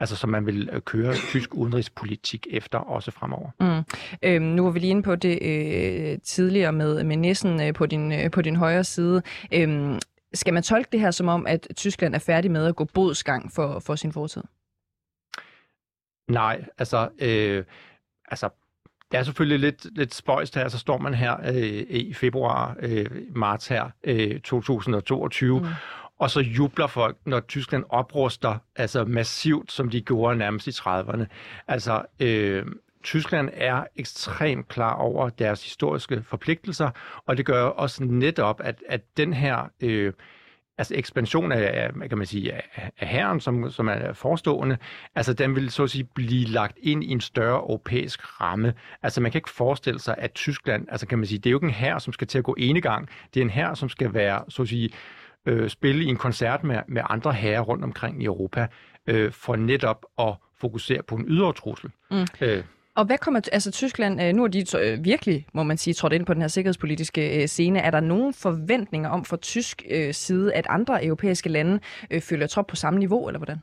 [0.00, 3.50] altså, som man vil øh, køre tysk udenrigspolitik efter også fremover.
[3.60, 3.96] Mm.
[4.22, 7.86] Øhm, nu var vi lige inde på det øh, tidligere med, med Nissen øh, på,
[7.86, 9.22] din, øh, på din højre side.
[9.52, 9.98] Øhm,
[10.34, 13.52] skal man tolke det her som om, at Tyskland er færdig med at gå bodsgang
[13.52, 14.42] for, for sin fortid?
[16.28, 17.64] Nej, altså, øh,
[18.28, 18.48] altså
[19.12, 23.06] det er selvfølgelig lidt, lidt spøjst her, så står man her øh, i februar, øh,
[23.36, 25.66] marts her, øh, 2022, mm.
[26.18, 31.24] og så jubler folk, når Tyskland opruster altså massivt, som de gjorde nærmest i 30'erne.
[31.68, 32.66] Altså, øh,
[33.02, 36.90] Tyskland er ekstremt klar over deres historiske forpligtelser,
[37.26, 39.70] og det gør også netop, at, at den her...
[39.80, 40.12] Øh,
[40.78, 44.76] altså ekspansion af, kan man sige, af, af herren, som, som er forestående,
[45.14, 48.74] altså den vil så at sige blive lagt ind i en større europæisk ramme.
[49.02, 51.56] Altså man kan ikke forestille sig, at Tyskland, altså kan man sige, det er jo
[51.56, 53.08] ikke en her, som skal til at gå ene gang.
[53.34, 54.90] Det er en her, som skal være, så at sige,
[55.46, 58.66] øh, spille i en koncert med, med andre herrer rundt omkring i Europa,
[59.06, 61.90] øh, for netop at fokusere på en ydre trussel.
[62.10, 62.26] Mm.
[62.40, 62.64] Øh,
[62.98, 66.12] og hvad kommer, altså Tyskland, øh, nu er de øh, virkelig, må man sige, trådt
[66.12, 67.78] ind på den her sikkerhedspolitiske øh, scene.
[67.78, 71.80] Er der nogen forventninger om fra tysk øh, side, at andre europæiske lande
[72.10, 73.58] øh, følger trop på samme niveau, eller hvordan?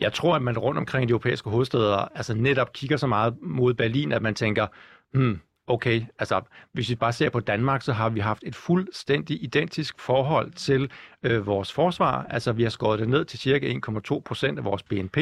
[0.00, 3.74] Jeg tror, at man rundt omkring de europæiske hovedsteder altså netop kigger så meget mod
[3.74, 4.66] Berlin, at man tænker,
[5.12, 5.40] hmm,
[5.70, 6.40] okay, altså
[6.72, 10.90] hvis vi bare ser på Danmark, så har vi haft et fuldstændig identisk forhold til
[11.22, 12.26] øh, vores forsvar.
[12.30, 13.72] Altså vi har skåret det ned til cirka
[14.12, 15.18] 1,2 procent af vores BNP,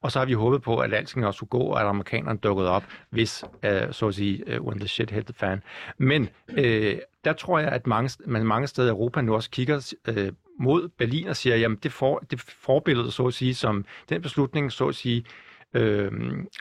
[0.00, 2.68] og så har vi håbet på, at alting også skulle gå, og at amerikanerne dukkede
[2.68, 5.62] op, hvis, øh, så at sige, øh, when the shit hit the fan.
[5.98, 9.94] Men øh, der tror jeg, at mange, man mange steder i Europa nu også kigger
[10.08, 14.22] øh, mod Berlin og siger, jamen det, for, det forbillede, så at sige, som den
[14.22, 15.51] beslutning, så at sige, øh,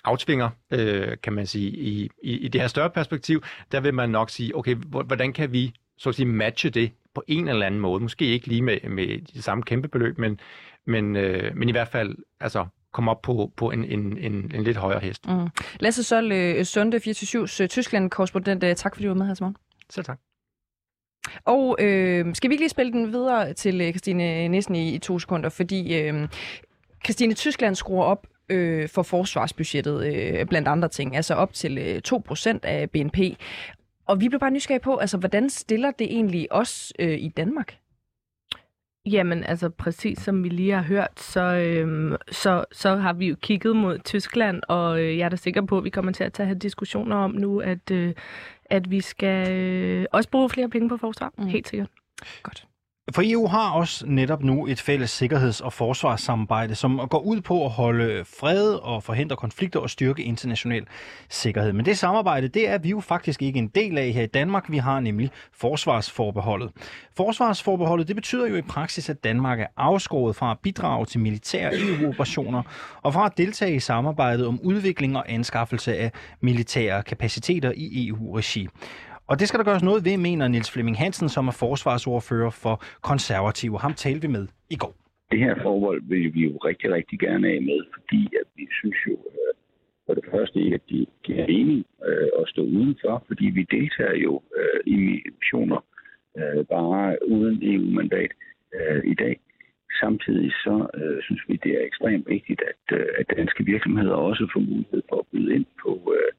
[0.04, 4.10] aftvinger, øh, kan man sige, i, i, i det her større perspektiv, der vil man
[4.10, 7.80] nok sige, okay, hvordan kan vi så at sige matche det på en eller anden
[7.80, 8.02] måde?
[8.02, 10.40] Måske ikke lige med, med de samme kæmpe beløb, men,
[10.86, 14.64] men, øh, men i hvert fald altså komme op på, på en, en, en, en
[14.64, 15.28] lidt højere hest.
[15.28, 15.48] Mm.
[15.80, 18.64] Lasse Sol, øh, Sunde 24 Tyskland-korrespondent.
[18.64, 19.56] Øh, tak fordi du var med her, Simon.
[19.90, 20.20] Selv tak.
[21.46, 24.98] Og øh, skal vi ikke lige spille den videre til øh, Christine Nissen i, i
[24.98, 26.28] to sekunder, fordi øh,
[27.04, 32.02] Christine Tyskland skruer op øh, for forsvarsbudgettet, øh, blandt andre ting, altså op til øh,
[32.08, 33.18] 2% af BNP.
[34.06, 37.78] Og vi blev bare nysgerrige på, altså hvordan stiller det egentlig os øh, i Danmark?
[39.06, 43.36] Jamen, altså præcis som vi lige har hørt, så, øhm, så, så har vi jo
[43.42, 46.34] kigget mod Tyskland, og øh, jeg er da sikker på, at vi kommer til at
[46.34, 48.14] tage diskussioner om nu, at, øh,
[48.66, 51.34] at vi skal øh, også bruge flere penge på forsvar.
[51.38, 51.46] Mm.
[51.48, 51.90] Helt sikkert.
[52.44, 52.68] Godt.
[53.12, 57.66] For EU har også netop nu et fælles sikkerheds- og forsvarssamarbejde, som går ud på
[57.66, 60.86] at holde fred og forhindre konflikter og styrke international
[61.30, 61.74] sikkerhed.
[61.74, 64.72] Men det samarbejde, det er vi jo faktisk ikke en del af her i Danmark.
[64.72, 66.72] Vi har nemlig forsvarsforbeholdet.
[67.18, 71.72] Forsvarsforbeholdet, det betyder jo i praksis, at Danmark er afskåret fra at bidrage til militære
[71.76, 72.64] EU-operationer
[73.02, 78.68] og fra at deltage i samarbejdet om udvikling og anskaffelse af militære kapaciteter i EU-regi.
[79.32, 82.76] Og det skal der gøres noget ved, mener Niels Flemming Hansen, som er forsvarsordfører for
[83.10, 83.80] konservative.
[83.80, 84.94] Ham talte vi med i går.
[85.32, 88.98] Det her forhold vil vi jo rigtig, rigtig gerne af med, fordi at vi synes
[89.08, 89.54] jo øh,
[90.06, 94.16] for det første ikke, at de giver mening øh, at stå udenfor, fordi vi deltager
[94.28, 94.98] jo øh, i
[95.40, 95.80] missioner
[96.38, 98.32] øh, bare uden EU-mandat
[98.76, 99.36] øh, i dag.
[100.02, 104.44] Samtidig så øh, synes vi, det er ekstremt vigtigt, at, øh, at danske virksomheder også
[104.54, 106.32] får mulighed for at byde ind på, øh,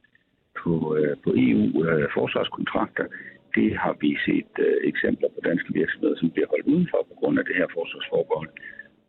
[0.64, 3.04] på, øh, på EU-forsvarskontrakter.
[3.04, 3.10] Øh,
[3.58, 7.38] det har vi set øh, eksempler på danske virksomheder, som bliver holdt udenfor på grund
[7.38, 8.50] af det her forsvarsforbehold.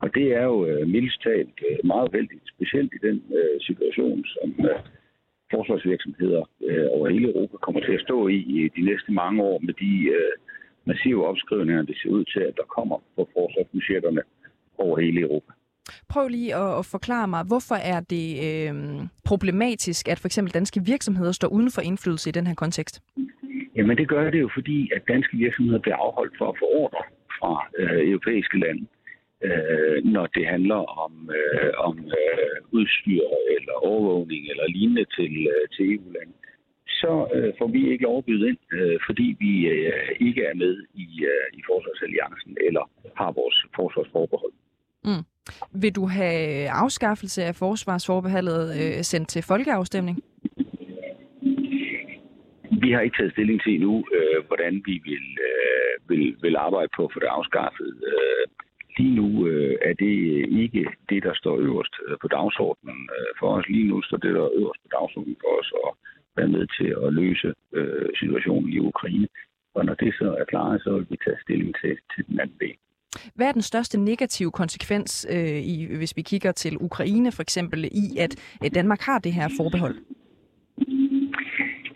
[0.03, 4.25] Og det er jo øh, mildest talt øh, meget vældigt, specielt i den øh, situation,
[4.35, 4.79] som øh,
[5.53, 9.59] forsvarsvirksomheder øh, over hele Europa kommer til at stå i i de næste mange år
[9.67, 10.33] med de øh,
[10.85, 14.21] massive opskrivninger, det ser ud til, at der kommer på forsvarsbudgetterne
[14.77, 15.51] over hele Europa.
[16.09, 18.73] Prøv lige at, at forklare mig, hvorfor er det øh,
[19.25, 23.01] problematisk, at for eksempel danske virksomheder står uden for indflydelse i den her kontekst?
[23.75, 27.03] Jamen det gør det jo, fordi at danske virksomheder bliver afholdt for at få ordre
[27.39, 28.85] fra øh, europæiske lande,
[29.47, 33.23] øh, når det handler om, øh, om øh, udstyr
[33.57, 36.33] eller overvågning eller lignende til, øh, til EU-lande.
[36.87, 40.55] Så øh, får vi ikke lov at byde ind, øh, fordi vi øh, ikke er
[40.63, 40.73] med
[41.05, 42.83] i, øh, i Forsvarsalliancen eller
[43.19, 44.53] har vores forsvarsforbehold.
[45.05, 45.23] Mm.
[45.81, 50.17] Vil du have afskaffelse af forsvarsforbeholdet øh, sendt til folkeafstemning?
[52.83, 56.89] Vi har ikke taget stilling til endnu, øh, hvordan vi vil, øh, vil, vil arbejde
[56.95, 57.89] på at få det afskaffet.
[58.11, 58.45] Øh,
[58.97, 60.15] lige nu øh, er det
[60.63, 63.67] ikke det, der står øverst øh, på dagsordenen øh, for os.
[63.67, 65.91] Lige nu står det, der øverst på dagsordenen for os at
[66.37, 69.27] være med til at løse øh, situationen i Ukraine.
[69.75, 72.57] Og når det så er klaret, så vil vi tage stilling til, til den anden
[72.59, 72.75] del.
[73.35, 77.85] Hvad er den største negative konsekvens, øh, i, hvis vi kigger til Ukraine for eksempel,
[77.85, 79.95] i at øh, Danmark har det her forbehold?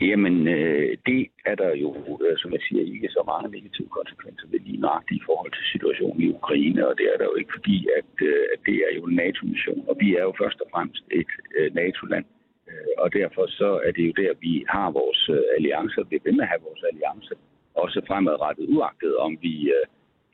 [0.02, 1.90] Jamen, øh, det er der jo,
[2.26, 5.66] øh, som jeg siger, ikke så mange negative konsekvenser ved lige nøjagtigt i forhold til
[5.74, 8.92] situationen i Ukraine, og det er der jo ikke, fordi at, øh, at det er
[8.98, 12.26] jo en NATO-mission, og vi er jo først og fremmest et øh, NATO-land,
[12.70, 16.36] øh, og derfor så er det jo der, vi har vores øh, alliancer, vi vil
[16.36, 17.36] med at have vores alliancer,
[17.84, 19.86] også fremadrettet, uagtet om vi øh,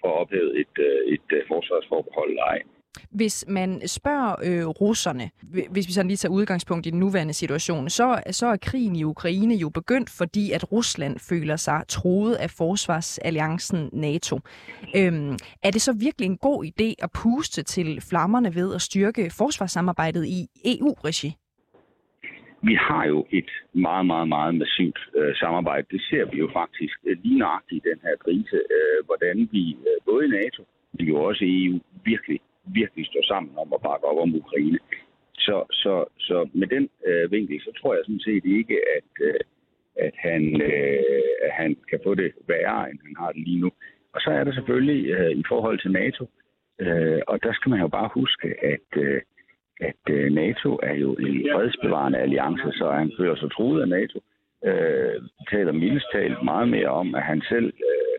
[0.04, 2.60] får ophævet et, øh, et øh, forsvarsforbehold eller ej.
[3.12, 5.30] Hvis man spørger øh, russerne,
[5.70, 9.04] hvis vi sådan lige tager udgangspunkt i den nuværende situation, så, så er krigen i
[9.04, 14.40] Ukraine jo begyndt, fordi at Rusland føler sig troet af forsvarsalliancen NATO.
[14.96, 19.30] Øhm, er det så virkelig en god idé at puste til flammerne ved at styrke
[19.38, 21.38] forsvarssamarbejdet i EU-regi?
[22.70, 25.88] Vi har jo et meget, meget, meget massivt øh, samarbejde.
[25.92, 29.78] Det ser vi jo faktisk øh, lige nøjagtigt i den her krise, øh, hvordan vi
[29.88, 30.62] øh, både i NATO,
[30.94, 34.80] men jo også i EU virkelig virkelig står sammen om at bakke op om Ukraine.
[35.34, 39.40] Så, så, så med den øh, vinkel, så tror jeg sådan set ikke, at, øh,
[39.96, 43.72] at, han, øh, at han kan få det værre, end han har det lige nu.
[44.14, 46.24] Og så er der selvfølgelig øh, i forhold til NATO,
[46.80, 49.22] øh, og der skal man jo bare huske, at, øh,
[49.90, 54.20] at øh, NATO er jo en fredsbevarende alliance, så han føler sig truet af NATO.
[54.66, 55.16] Øh,
[55.52, 58.14] taler mildest talt meget mere om, at han selv øh,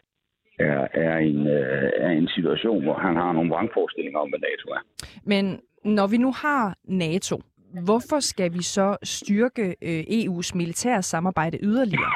[0.69, 4.67] er, er, en, øh, er en situation, hvor han har nogle vrangforestillinger om, hvad NATO
[4.79, 4.83] er.
[5.25, 7.37] Men når vi nu har NATO,
[7.85, 12.13] hvorfor skal vi så styrke øh, EU's militære samarbejde yderligere?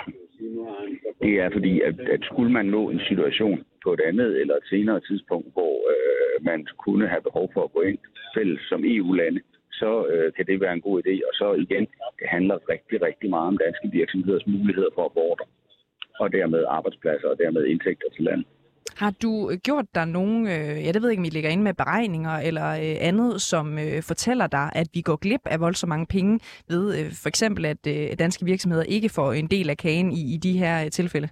[1.23, 4.69] Det er fordi, at, at skulle man nå en situation på et andet eller et
[4.75, 7.99] senere tidspunkt, hvor øh, man kunne have behov for at gå ind
[8.37, 9.41] fælles som EU-lande,
[9.81, 11.15] så øh, kan det være en god idé.
[11.29, 11.85] Og så igen,
[12.21, 15.45] det handler rigtig, rigtig meget om danske virksomheders muligheder for at borde,
[16.21, 18.47] og dermed arbejdspladser og dermed indtægter til landet.
[18.97, 21.63] Har du øh, gjort dig nogen, øh, jeg det ved ikke, om I ligger inde
[21.63, 25.89] med beregninger eller øh, andet, som øh, fortæller dig, at vi går glip af voldsomt
[25.89, 29.77] mange penge ved øh, for eksempel, at øh, danske virksomheder ikke får en del af
[29.77, 31.29] kagen i, i de her øh, tilfælde?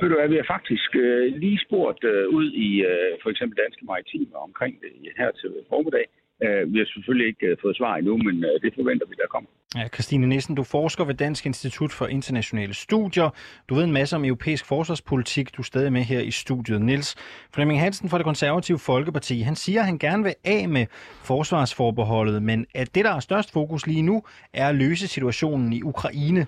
[0.00, 3.56] Ved du hvad, vi har faktisk øh, lige spurgt øh, ud i øh, for eksempel
[3.64, 6.06] Danske Maritime omkring det her til formiddag,
[6.42, 9.28] Øh, vi har selvfølgelig ikke øh, fået svar endnu, men øh, det forventer vi, der
[9.30, 9.50] kommer.
[9.76, 13.30] Ja, Christine Nissen, du forsker ved Dansk Institut for Internationale Studier.
[13.68, 15.56] Du ved en masse om europæisk forsvarspolitik.
[15.56, 16.82] Du er stadig med her i studiet.
[16.82, 17.16] Niels
[17.54, 20.86] Flemming Hansen fra det konservative Folkeparti, han siger, at han gerne vil af med
[21.24, 24.22] forsvarsforbeholdet, men at det, der er størst fokus lige nu,
[24.52, 26.46] er at løse situationen i Ukraine.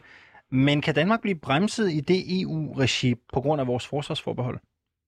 [0.50, 4.58] Men kan Danmark blive bremset i det EU-regi på grund af vores forsvarsforbehold?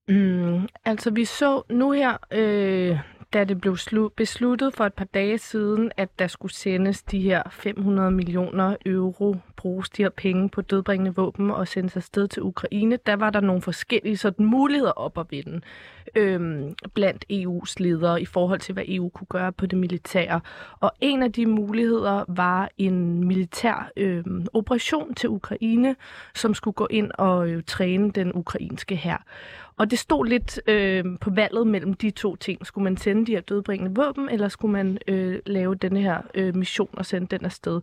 [0.09, 2.99] Mm, altså vi så nu her øh,
[3.33, 3.77] da det blev
[4.17, 9.37] besluttet for et par dage siden, at der skulle sendes de her 500 millioner euro,
[9.57, 13.41] bruges de her penge på dødbringende våben og sendes afsted til Ukraine, der var der
[13.41, 15.61] nogle forskellige sådan, muligheder op at vinde
[16.15, 20.41] øhm, blandt EU's ledere i forhold til, hvad EU kunne gøre på det militære.
[20.81, 25.97] Og en af de muligheder var en militær øhm, operation til Ukraine,
[26.35, 29.25] som skulle gå ind og øh, træne den ukrainske hær.
[29.77, 32.67] Og det stod lidt øh, på valget mellem de to ting.
[32.67, 36.57] Skulle man sende de her dødbringende våben, eller skulle man øh, lave denne her øh,
[36.57, 37.81] mission og sende den afsted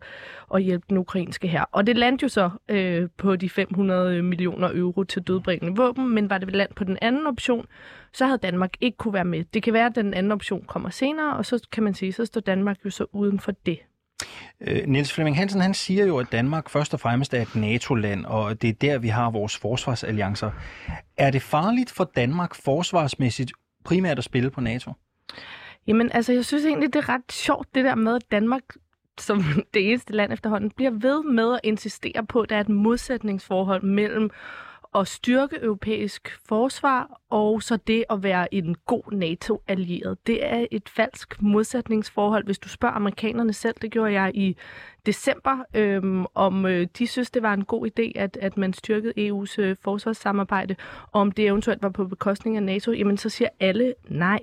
[0.48, 1.64] og hjælpe den ukrainske her?
[1.72, 6.30] Og det landte jo så øh, på de 500 millioner euro til dødbringende våben, men
[6.30, 7.66] var det land på den anden option,
[8.14, 9.44] så havde Danmark ikke kunne være med.
[9.54, 12.26] Det kan være, at den anden option kommer senere, og så kan man sige, så
[12.26, 13.80] står Danmark jo så uden for det.
[14.62, 18.26] Øh, Niels Flemming Hansen han siger jo, at Danmark først og fremmest er et NATO-land,
[18.26, 20.51] og det er der, vi har vores forsvarsalliancer.
[21.18, 23.51] Er det farligt for Danmark forsvarsmæssigt
[23.86, 24.93] primært at spille på NATO?
[25.88, 28.64] Jamen, altså, jeg synes egentlig, det er ret sjovt, det der med, at Danmark
[29.22, 29.43] som
[29.74, 33.84] det eneste land efterhånden, bliver ved med at insistere på, at der er et modsætningsforhold
[33.84, 34.30] mellem
[34.96, 40.28] at styrke europæisk forsvar, og så det at være en god NATO-allieret.
[40.28, 43.76] Det er et falsk modsætningsforhold, hvis du spørger amerikanerne selv.
[43.82, 44.58] Det gjorde jeg i
[45.06, 49.30] december, øhm, om øh, de synes, det var en god idé, at, at man styrkede
[49.30, 50.76] EU's øh, forsvarssamarbejde,
[51.12, 52.92] og om det eventuelt var på bekostning af NATO.
[52.92, 54.40] Jamen, så siger alle nej.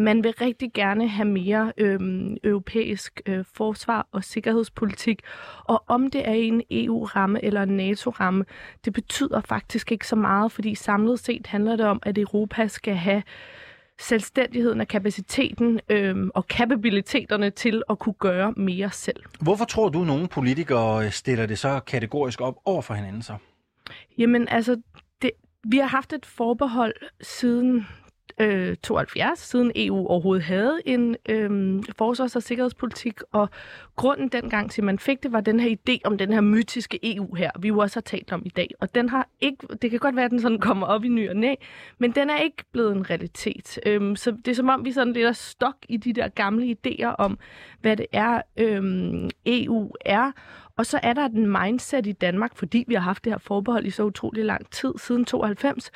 [0.00, 5.22] Man vil rigtig gerne have mere øhm, europæisk øh, forsvar og sikkerhedspolitik,
[5.64, 8.44] og om det er en EU-ramme eller en NATO-ramme,
[8.84, 12.94] det betyder faktisk ikke så meget, fordi samlet set handler det om, at Europa skal
[12.94, 13.22] have
[13.98, 19.22] selvstændigheden og kapaciteten øhm, og kapabiliteterne til at kunne gøre mere selv.
[19.40, 23.34] Hvorfor tror du, at nogle politikere stiller det så kategorisk op over for hinanden så?
[24.18, 24.80] Jamen altså,
[25.22, 25.30] det,
[25.64, 27.86] vi har haft et forbehold siden
[28.40, 33.48] øh, 72, siden EU overhovedet havde en øh, forsvars- og sikkerhedspolitik, og
[33.96, 36.98] grunden dengang til, at man fik det, var den her idé om den her mytiske
[37.02, 38.70] EU her, vi jo også har talt om i dag.
[38.80, 41.28] Og den har ikke, det kan godt være, at den sådan kommer op i ny
[41.28, 41.54] og næ,
[41.98, 43.78] men den er ikke blevet en realitet.
[43.86, 46.76] Øh, så det er som om, vi sådan lidt er stok i de der gamle
[46.76, 47.38] idéer om,
[47.80, 48.82] hvad det er, øh,
[49.46, 50.32] EU er,
[50.80, 53.86] og så er der den mindset i Danmark, fordi vi har haft det her forbehold
[53.86, 55.90] i så utrolig lang tid, siden 92,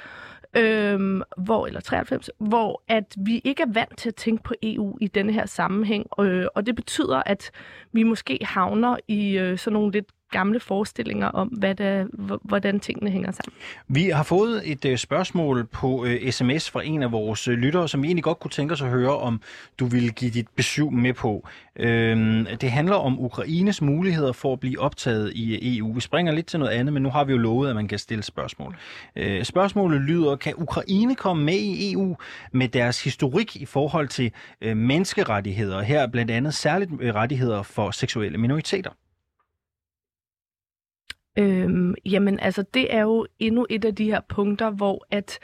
[0.56, 4.98] øhm, hvor, eller 93, hvor at vi ikke er vant til at tænke på EU
[5.00, 7.50] i denne her sammenhæng, øh, og det betyder, at
[7.92, 12.04] vi måske havner i øh, sådan nogle lidt gamle forestillinger om, hvad der,
[12.42, 13.54] hvordan tingene hænger sammen.
[13.88, 17.88] Vi har fået et øh, spørgsmål på øh, sms fra en af vores øh, lyttere,
[17.88, 19.40] som vi egentlig godt kunne tænke os at høre, om
[19.78, 21.48] du ville give dit besøg med på.
[21.80, 21.84] Uh,
[22.60, 25.92] det handler om Ukraines muligheder for at blive optaget i EU.
[25.92, 27.98] Vi springer lidt til noget andet, men nu har vi jo lovet, at man kan
[27.98, 28.76] stille spørgsmål.
[29.16, 32.16] Uh, spørgsmålet lyder, kan Ukraine komme med i EU
[32.52, 34.32] med deres historik i forhold til
[34.66, 38.90] uh, menneskerettigheder, her blandt andet særligt rettigheder for seksuelle minoriteter?
[41.38, 45.38] Øhm, jamen altså, det er jo endnu et af de her punkter, hvor at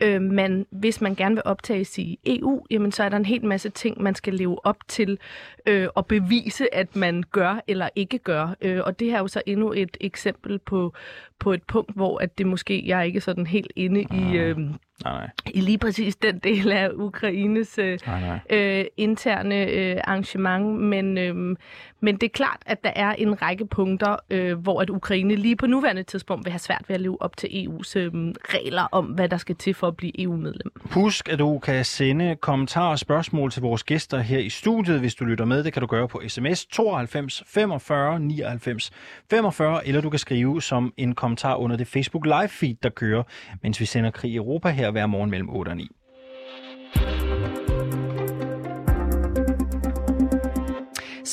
[0.00, 3.44] øh, man, hvis man gerne vil optages i EU, jamen så er der en hel
[3.44, 5.18] masse ting, man skal leve op til
[5.66, 8.54] øh, og bevise, at man gør eller ikke gør.
[8.60, 10.92] Øh, og det her er jo så endnu et eksempel på,
[11.38, 14.36] på et punkt, hvor at det måske, jeg er ikke sådan helt inde i...
[14.36, 14.58] Øh,
[15.04, 15.30] Nej, nej.
[15.54, 18.38] I lige præcis den del af Ukraines øh, nej, nej.
[18.58, 21.56] Øh, interne øh, arrangement, men, øh,
[22.00, 25.56] men det er klart, at der er en række punkter, øh, hvor at Ukraine lige
[25.56, 28.12] på nuværende tidspunkt vil have svært ved at leve op til EU's øh,
[28.54, 30.72] regler om, hvad der skal til for at blive EU-medlem.
[30.80, 35.14] Husk, at du kan sende kommentarer og spørgsmål til vores gæster her i studiet, hvis
[35.14, 35.64] du lytter med.
[35.64, 38.90] Det kan du gøre på sms 92 45 99
[39.30, 43.22] 45, eller du kan skrive som en kommentar under det Facebook live feed, der kører,
[43.62, 45.88] mens vi sender Krig i Europa her hver morgen mellem 8 og 9.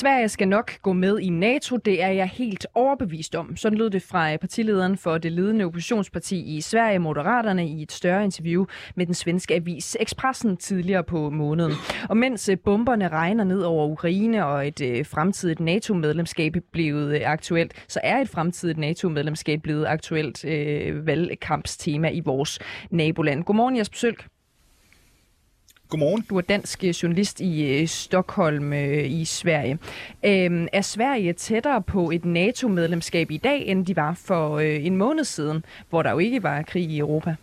[0.02, 3.56] Sverige skal nok gå med i NATO, det er jeg helt overbevist om.
[3.56, 7.92] Sådan lød det fra øh, partilederen for det ledende oppositionsparti i Sverige, Moderaterne, i et
[7.92, 11.72] større interview med den svenske avis Expressen tidligere på måneden.
[12.10, 17.86] Og mens øh, bomberne regner ned over Ukraine og et øh, fremtidigt NATO-medlemskab blevet aktuelt,
[17.88, 22.60] så er et fremtidigt NATO-medlemskab blevet aktuelt øh, valgkampstema i vores
[22.92, 23.44] naboland.
[23.44, 24.28] Godmorgen, Jesper Sølk.
[25.92, 26.26] Godmorgen.
[26.30, 29.78] Du er dansk øh, journalist i øh, Stockholm øh, i Sverige.
[30.26, 35.24] Øhm, er Sverige tættere på et NATO-medlemskab i dag, end de var for en måned
[35.24, 37.36] siden, hvor der jo ikke var krig i Europa?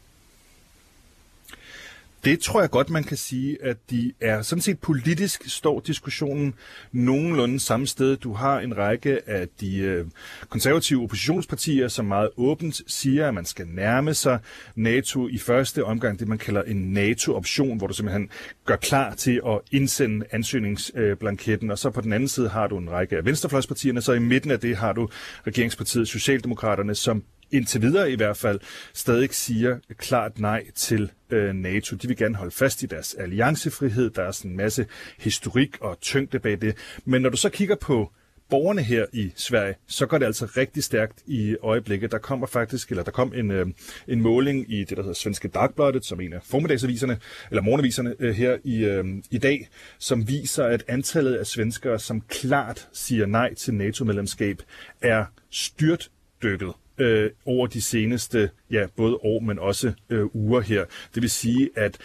[2.25, 6.55] Det tror jeg godt, man kan sige, at de er sådan set politisk står diskussionen
[6.93, 8.17] nogenlunde samme sted.
[8.17, 10.07] Du har en række af de øh,
[10.49, 14.39] konservative oppositionspartier, som meget åbent siger, at man skal nærme sig
[14.75, 18.31] NATO i første omgang, det man kalder en NATO-option, hvor du simpelthen
[18.65, 21.71] gør klar til at indsende ansøgningsblanketten.
[21.71, 24.51] Og så på den anden side har du en række af venstrefløjspartierne, så i midten
[24.51, 25.09] af det har du
[25.47, 28.61] regeringspartiet Socialdemokraterne, som indtil videre i hvert fald
[28.95, 31.97] stadig siger klart nej til øh, NATO.
[31.97, 34.11] De vil gerne holde fast i deres alliancefrihed.
[34.11, 34.87] Der er sådan en masse
[35.19, 36.77] historik og tyngde bag det.
[37.05, 38.13] Men når du så kigger på
[38.51, 42.13] borgerne her i Sverige, så går det altså rigtig stærkt i øjeblikket.
[42.13, 43.67] Der kommer faktisk, eller der kom en, øh,
[44.09, 47.19] en måling i det, der hedder Svenske Dagbladet, som en af formiddagsaviserne,
[47.51, 49.69] eller morgenaviserne øh, her i, øh, i dag,
[49.99, 54.63] som viser, at antallet af svenskere, som klart siger nej til NATO-medlemskab,
[55.03, 56.11] er styrt
[56.43, 60.85] dykket øh, over de seneste ja, både år, men også øh, uger her.
[61.15, 61.99] Det vil sige, at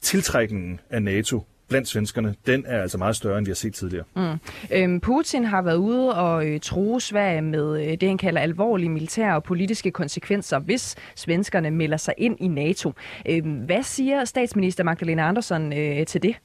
[0.00, 4.04] tiltrækningen af NATO blandt svenskerne, den er altså meget større, end vi har set tidligere.
[4.16, 4.38] Mm.
[4.72, 8.88] Øhm, Putin har været ude og øh, true Sverige med øh, det, han kalder alvorlige
[8.88, 12.92] militære og politiske konsekvenser, hvis svenskerne melder sig ind i NATO.
[13.28, 16.36] Øhm, hvad siger statsminister Magdalena Andersson øh, til det?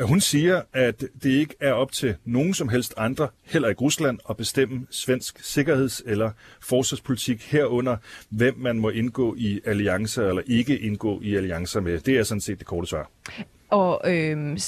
[0.00, 4.18] Hun siger, at det ikke er op til nogen som helst andre, heller ikke Rusland,
[4.30, 6.30] at bestemme svensk sikkerheds- eller
[6.60, 7.96] forsvarspolitik herunder,
[8.30, 12.00] hvem man må indgå i alliancer eller ikke indgå i alliancer med.
[12.00, 13.10] Det er sådan set det korte svar.
[13.68, 14.58] Og øh,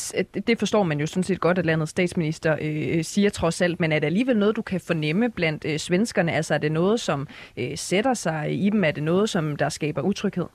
[0.46, 3.92] det forstår man jo sådan set godt, at landets statsminister øh, siger trods alt, men
[3.92, 6.32] er det alligevel noget, du kan fornemme blandt øh, svenskerne?
[6.32, 8.84] Altså er det noget, som øh, sætter sig i dem?
[8.84, 10.46] Er det noget, som der skaber utryghed?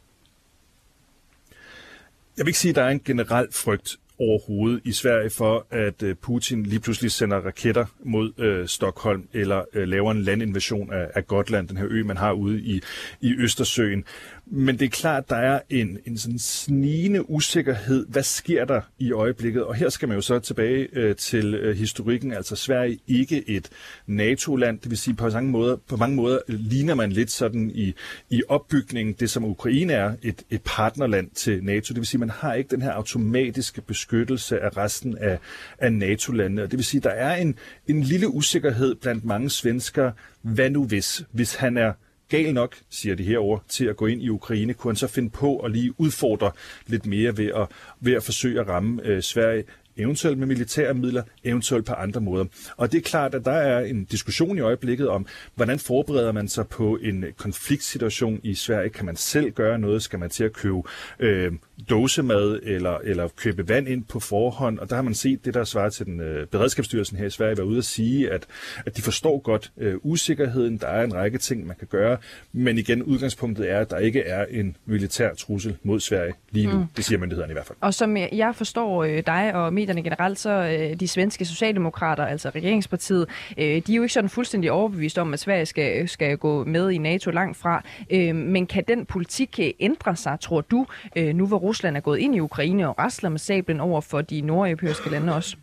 [2.37, 6.03] Jeg vil ikke sige, at der er en generel frygt overhovedet i Sverige for, at
[6.03, 11.07] øh, Putin lige pludselig sender raketter mod øh, Stockholm eller øh, laver en landinvasion af,
[11.15, 12.81] af Gotland, den her ø, man har ude i,
[13.21, 14.03] i Østersøen.
[14.45, 18.05] Men det er klart, der er en, en sådan snigende usikkerhed.
[18.07, 19.63] Hvad sker der i øjeblikket?
[19.63, 22.33] Og her skal man jo så tilbage øh, til øh, historikken.
[22.33, 23.69] Altså Sverige ikke et
[24.07, 24.79] NATO-land.
[24.79, 27.93] Det vil sige, på mange måder, på mange måder ligner man lidt sådan i,
[28.29, 31.93] i opbygningen, det som Ukraine er, et, et partnerland til NATO.
[31.93, 35.39] Det vil sige, man har ikke den her automatiske beskyttelse af resten af,
[35.77, 36.63] af NATO-landene.
[36.63, 37.55] Og det vil sige, der er en,
[37.87, 40.13] en lille usikkerhed blandt mange svenskere.
[40.41, 41.25] Hvad nu hvis?
[41.31, 41.93] Hvis han er
[42.29, 45.29] gal nok, siger de herover til at gå ind i Ukraine, kunne han så finde
[45.29, 46.51] på at lige udfordre
[46.87, 47.67] lidt mere ved at,
[47.99, 49.63] ved at forsøge at ramme øh, Sverige
[49.97, 52.45] eventuelt med militære midler, eventuelt på andre måder.
[52.77, 56.47] Og det er klart, at der er en diskussion i øjeblikket om, hvordan forbereder man
[56.47, 58.89] sig på en konfliktsituation i Sverige?
[58.89, 60.03] Kan man selv gøre noget?
[60.03, 60.81] Skal man til at købe
[61.19, 61.51] øh,
[61.89, 65.63] dåsemad eller, eller købe vand ind på forhånd, og der har man set det, der
[65.63, 68.45] svarer til den øh, beredskabsstyrelsen her i Sverige, være ude at sige, at,
[68.85, 72.17] at de forstår godt øh, usikkerheden, der er en række ting, man kan gøre,
[72.53, 76.77] men igen, udgangspunktet er, at der ikke er en militær trussel mod Sverige lige nu.
[76.77, 76.85] Mm.
[76.97, 77.77] Det siger myndighederne i hvert fald.
[77.81, 82.49] Og som jeg forstår øh, dig og medierne generelt, så øh, de svenske socialdemokrater, altså
[82.49, 86.63] regeringspartiet, øh, de er jo ikke sådan fuldstændig overbevist om, at Sverige skal, skal gå
[86.63, 87.83] med i NATO langt fra.
[88.09, 92.01] Øh, men kan den politik øh, ændre sig, tror du, øh, nu hvor Rusland er
[92.01, 95.57] gået ind i Ukraine og rasler med sablen over for de nordeuropæiske lande også?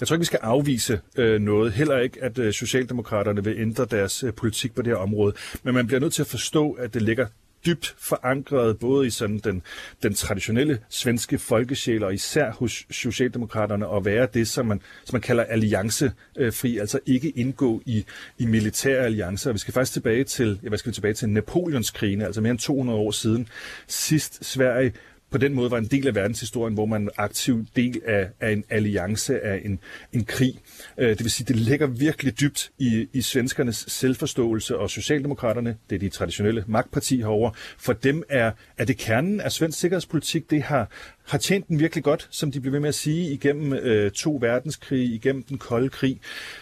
[0.00, 1.72] Jeg tror ikke, vi skal afvise øh, noget.
[1.72, 5.34] Heller ikke, at øh, Socialdemokraterne vil ændre deres øh, politik på det her område.
[5.62, 7.26] Men man bliver nødt til at forstå, at det ligger
[7.66, 9.62] dybt forankret både i sådan den,
[10.02, 15.22] den traditionelle svenske folkesjæl og især hos Socialdemokraterne at være det, som man, som man
[15.22, 18.04] kalder alliancefri, altså ikke indgå i,
[18.38, 19.52] i militære alliancer.
[19.52, 22.58] Vi skal faktisk tilbage til, ja, hvad skal vi tilbage til Napoleonskrigene, altså mere end
[22.58, 23.48] 200 år siden.
[23.86, 24.92] Sidst Sverige
[25.30, 28.64] på den måde var en del af verdenshistorien, hvor man aktiv del af, af en
[28.70, 29.78] alliance, af en,
[30.12, 30.54] en krig.
[30.98, 35.96] Øh, det vil sige, det ligger virkelig dybt i, i svenskernes selvforståelse, og Socialdemokraterne, det
[35.96, 37.50] er de traditionelle magtparti herover.
[37.78, 40.50] For dem er, er det kernen af svensk sikkerhedspolitik.
[40.50, 40.90] Det har,
[41.26, 44.38] har tjent den virkelig godt, som de bliver ved med at sige, igennem øh, to
[44.40, 46.20] verdenskrige, igennem den kolde krig.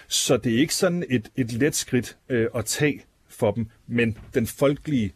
[0.08, 4.18] Så det er ikke sådan et, et let skridt øh, at tage for dem, men
[4.34, 5.12] den folkelige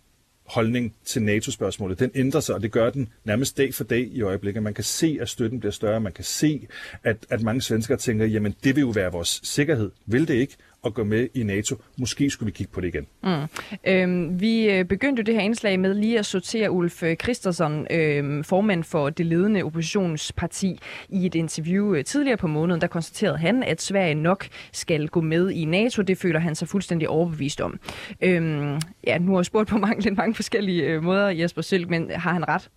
[0.53, 4.22] holdning til NATO-spørgsmålet, den ændrer sig, og det gør den nærmest dag for dag i
[4.22, 4.62] øjeblikket.
[4.62, 6.00] Man kan se, at støtten bliver større.
[6.00, 6.68] Man kan se,
[7.05, 9.90] at, at mange svenskere tænker, jamen det vil jo være vores sikkerhed.
[10.07, 10.57] Vil det ikke?
[10.84, 11.76] At gå med i NATO.
[11.96, 13.06] Måske skulle vi kigge på det igen.
[13.22, 13.48] Mm.
[13.86, 18.84] Øhm, vi øh, begyndte det her indslag med lige at sortere Ulf Christensen, øhm, formand
[18.84, 20.78] for det ledende oppositionsparti,
[21.08, 22.80] i et interview øh, tidligere på måneden.
[22.80, 26.02] Der konstaterede han, at Sverige nok skal gå med i NATO.
[26.02, 27.80] Det føler han sig fuldstændig overbevist om.
[28.20, 31.90] Øhm, ja, nu har jeg spurgt på mange, lidt mange forskellige øh, måder, Jesper Silk,
[31.90, 32.70] men har han ret?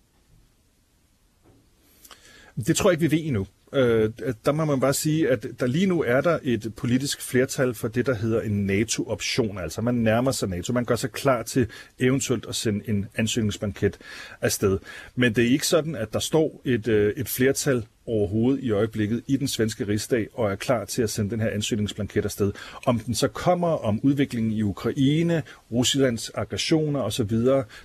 [2.66, 3.46] Det tror jeg ikke, vi ved endnu.
[3.72, 4.10] Øh,
[4.44, 7.88] der må man bare sige, at der lige nu er der et politisk flertal for
[7.88, 9.58] det, der hedder en NATO-option.
[9.58, 10.72] Altså man nærmer sig NATO.
[10.72, 11.66] Man gør sig klar til
[11.98, 13.98] eventuelt at sende en ansøgningsbanket
[14.40, 14.78] afsted.
[15.14, 19.22] Men det er ikke sådan, at der står et, øh, et flertal overhovedet i øjeblikket
[19.26, 22.52] i den svenske rigsdag og er klar til at sende den her ansøgningsblanket afsted.
[22.86, 25.42] Om den så kommer om udviklingen i Ukraine,
[25.72, 27.30] Ruslands aggressioner osv.,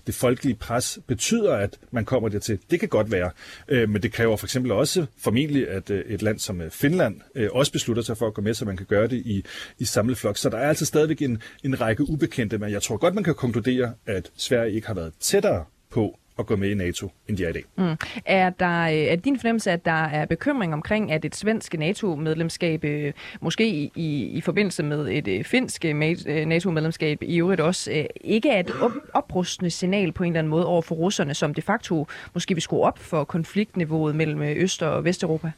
[0.07, 2.59] det folkelige pres betyder, at man kommer dertil.
[2.71, 3.31] Det kan godt være,
[3.67, 7.21] øh, men det kræver for eksempel også formentlig, at øh, et land som øh, Finland
[7.35, 9.43] øh, også beslutter sig for at gå med, så man kan gøre det i,
[9.79, 13.15] i samlet Så der er altså stadigvæk en, en række ubekendte, men jeg tror godt,
[13.15, 17.11] man kan konkludere, at Sverige ikke har været tættere på at gå med i NATO,
[17.27, 17.63] end de er i dag.
[17.77, 17.95] Mm.
[18.25, 22.83] Er, der, øh, er din fornemmelse, at der er bekymring omkring, at et svensk NATO-medlemskab,
[22.83, 28.59] øh, måske i, i forbindelse med et øh, finsk NATO-medlemskab i øvrigt også, ikke er
[28.59, 32.07] et op, oprustende signal på en eller anden måde over for russerne, som de facto
[32.33, 35.51] måske vil skrue op for konfliktniveauet mellem Øst- og Vesteuropa?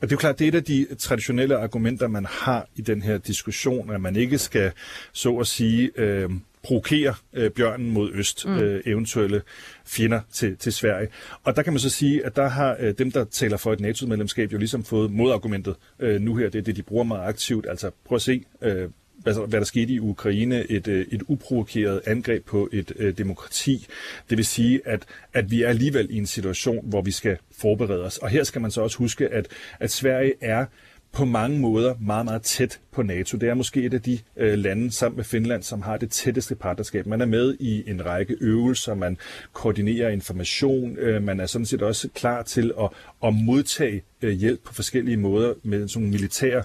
[0.00, 2.80] Og det er jo klart, det er et af de traditionelle argumenter, man har i
[2.80, 4.72] den her diskussion, at man ikke skal,
[5.12, 6.30] så at sige, øh,
[6.62, 8.58] provokere øh, bjørnen mod øst, mm.
[8.58, 9.42] øh, eventuelle
[9.86, 11.08] fjender til, til Sverige.
[11.44, 13.80] Og der kan man så sige, at der har øh, dem, der taler for et
[13.80, 16.48] NATO-medlemskab, jo ligesom fået modargumentet øh, nu her.
[16.48, 17.66] Det er det, de bruger meget aktivt.
[17.68, 18.88] Altså prøv at se, øh,
[19.18, 23.86] hvad, hvad der skete i Ukraine, et, øh, et uprovokeret angreb på et øh, demokrati.
[24.30, 28.04] Det vil sige, at, at vi er alligevel i en situation, hvor vi skal forberede
[28.04, 28.18] os.
[28.18, 29.48] Og her skal man så også huske, at,
[29.80, 30.66] at Sverige er
[31.12, 33.38] på mange måder meget, meget tæt på NATO.
[33.38, 36.54] Det er måske et af de øh, lande sammen med Finland, som har det tætteste
[36.54, 37.06] partnerskab.
[37.06, 39.16] Man er med i en række øvelser, man
[39.52, 42.88] koordinerer information, øh, man er sådan set også klar til at,
[43.24, 46.62] at modtage øh, hjælp på forskellige måder med sådan nogle militære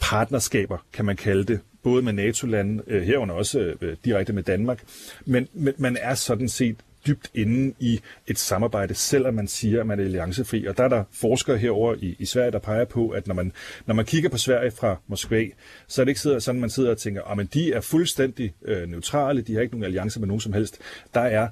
[0.00, 4.82] partnerskaber, kan man kalde det, både med NATO-lande, øh, herunder også øh, direkte med Danmark.
[5.24, 6.76] Men, men man er sådan set
[7.06, 10.66] dybt inde i et samarbejde, selvom man siger, at man er alliancefri.
[10.66, 13.52] Og der er der forskere herover i, i Sverige, der peger på, at når man,
[13.86, 15.44] når man kigger på Sverige fra Moskva,
[15.86, 18.54] så er det ikke sådan, at man sidder og tænker, at ah, de er fuldstændig
[18.64, 20.78] øh, neutrale, de har ikke nogen alliance med nogen som helst.
[21.14, 21.48] Der er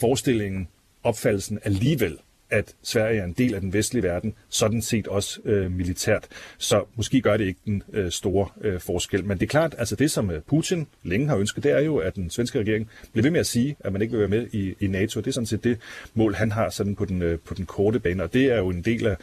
[0.00, 0.68] forestillingen,
[1.02, 2.18] opfattelsen alligevel
[2.50, 6.28] at Sverige er en del af den vestlige verden, sådan set også øh, militært.
[6.58, 9.24] Så måske gør det ikke den øh, store øh, forskel.
[9.24, 11.96] Men det er klart, altså det som øh, Putin længe har ønsket, det er jo,
[11.96, 14.46] at den svenske regering bliver ved med at sige, at man ikke vil være med
[14.52, 15.20] i, i NATO.
[15.20, 15.78] Det er sådan set det
[16.14, 18.22] mål, han har sådan på den, øh, på den korte bane.
[18.22, 19.16] Og det er jo en del af,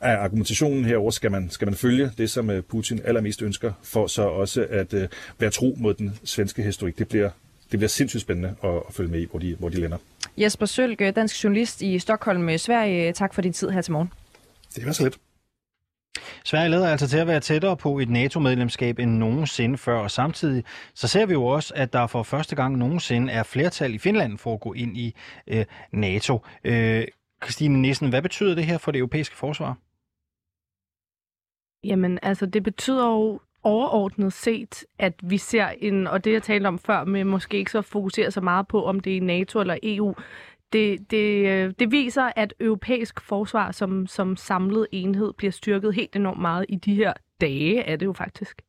[0.00, 4.06] af argumentationen herover skal man, skal man følge det, som øh, Putin allermest ønsker, for
[4.06, 5.08] så også at øh,
[5.38, 6.98] være tro mod den svenske historik.
[6.98, 7.30] Det bliver,
[7.70, 9.98] det bliver sindssygt spændende at, at følge med i, hvor de, hvor de lander.
[10.36, 13.12] Jesper Sølke, dansk journalist i Stockholm, Sverige.
[13.12, 14.12] Tak for din tid her til morgen.
[14.74, 15.18] Det var så lidt.
[16.44, 20.64] Sverige lader altså til at være tættere på et NATO-medlemskab end nogensinde før, og samtidig
[20.94, 24.38] så ser vi jo også, at der for første gang nogensinde er flertal i Finland
[24.38, 25.14] for at gå ind i
[25.46, 26.40] øh, NATO.
[26.64, 27.04] Øh,
[27.42, 29.76] Christine Nissen, hvad betyder det her for det europæiske forsvar?
[31.84, 36.66] Jamen, altså, det betyder jo overordnet set, at vi ser en, og det jeg talte
[36.66, 39.76] om før, med måske ikke så fokusere så meget på, om det er NATO eller
[39.82, 40.14] EU,
[40.72, 46.16] det, det, øh, det viser, at europæisk forsvar som, som samlet enhed bliver styrket helt
[46.16, 48.62] enormt meget i de her dage, er det jo faktisk.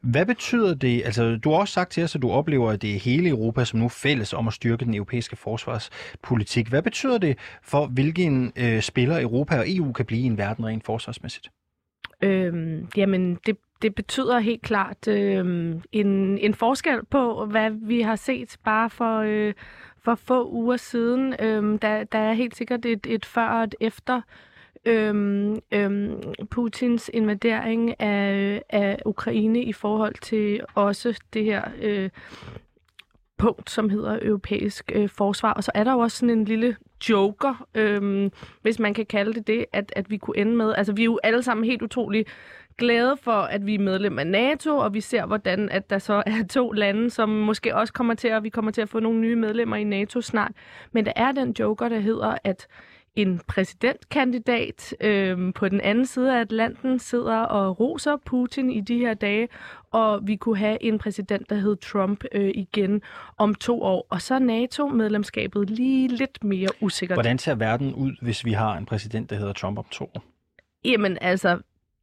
[0.00, 1.02] Hvad betyder det?
[1.04, 3.64] Altså, du har også sagt til os, at du oplever, at det er hele Europa,
[3.64, 6.68] som nu fælles om at styrke den europæiske forsvarspolitik.
[6.68, 10.66] Hvad betyder det for, hvilken øh, spiller Europa og EU kan blive i en verden
[10.66, 11.48] rent forsvarsmæssigt?
[12.22, 18.16] Øhm, jamen, det, det betyder helt klart øh, en, en forskel på, hvad vi har
[18.16, 19.54] set bare for, øh,
[20.04, 21.34] for få uger siden.
[21.40, 24.20] Øh, der, der er helt sikkert et, et før og et efter
[24.84, 32.10] øhm, øhm, Putins invadering af, af Ukraine i forhold til også det her øh,
[33.38, 35.52] punkt, som hedder europæisk øh, forsvar.
[35.52, 36.76] Og så er der jo også sådan en lille
[37.08, 38.30] joker, øh,
[38.62, 40.74] hvis man kan kalde det det, at, at vi kunne ende med.
[40.74, 42.26] Altså vi er jo alle sammen helt utrolig
[42.82, 46.22] glade for, at vi er medlem af NATO, og vi ser, hvordan at der så
[46.26, 49.20] er to lande, som måske også kommer til at, vi kommer til at få nogle
[49.20, 50.52] nye medlemmer i NATO snart.
[50.92, 52.66] Men der er den joker, der hedder, at
[53.14, 58.98] en præsidentkandidat øh, på den anden side af Atlanten sidder og roser Putin i de
[58.98, 59.48] her dage,
[59.90, 63.02] og vi kunne have en præsident, der hed Trump øh, igen
[63.38, 64.06] om to år.
[64.10, 67.16] Og så er NATO-medlemskabet lige lidt mere usikkert.
[67.16, 70.24] Hvordan ser verden ud, hvis vi har en præsident, der hedder Trump om to år?
[70.84, 71.58] Jamen altså,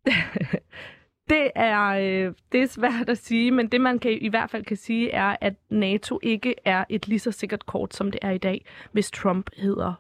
[1.30, 4.66] det er, øh, det er svært at sige, men det man kan, i hvert fald
[4.66, 8.32] kan sige er, at NATO ikke er et lige så sikkert kort, som det er
[8.32, 9.94] i dag, hvis Trump hedder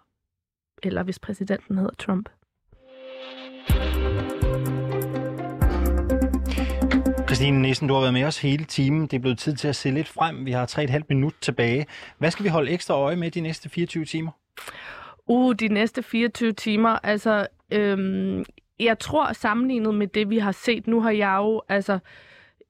[0.83, 2.29] eller hvis præsidenten hedder Trump.
[7.27, 9.01] Christine Nissen, du har været med os hele timen.
[9.01, 10.45] Det er blevet tid til at se lidt frem.
[10.45, 11.85] Vi har 3,5 minut tilbage.
[12.17, 14.31] Hvad skal vi holde ekstra øje med de næste 24 timer?
[15.27, 18.45] Uh, de næste 24 timer, altså, øhm,
[18.79, 21.99] jeg tror sammenlignet med det, vi har set, nu har jeg jo, altså,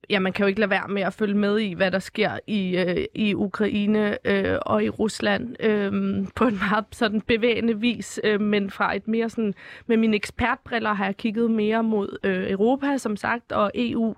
[0.09, 2.39] ja, man kan jo ikke lade være med at følge med i, hvad der sker
[2.47, 5.91] i, øh, i Ukraine øh, og i Rusland øh,
[6.35, 9.53] på en meget sådan bevægende vis, øh, men fra et mere sådan,
[9.87, 14.15] med mine ekspertbriller har jeg kigget mere mod øh, Europa, som sagt, og EU,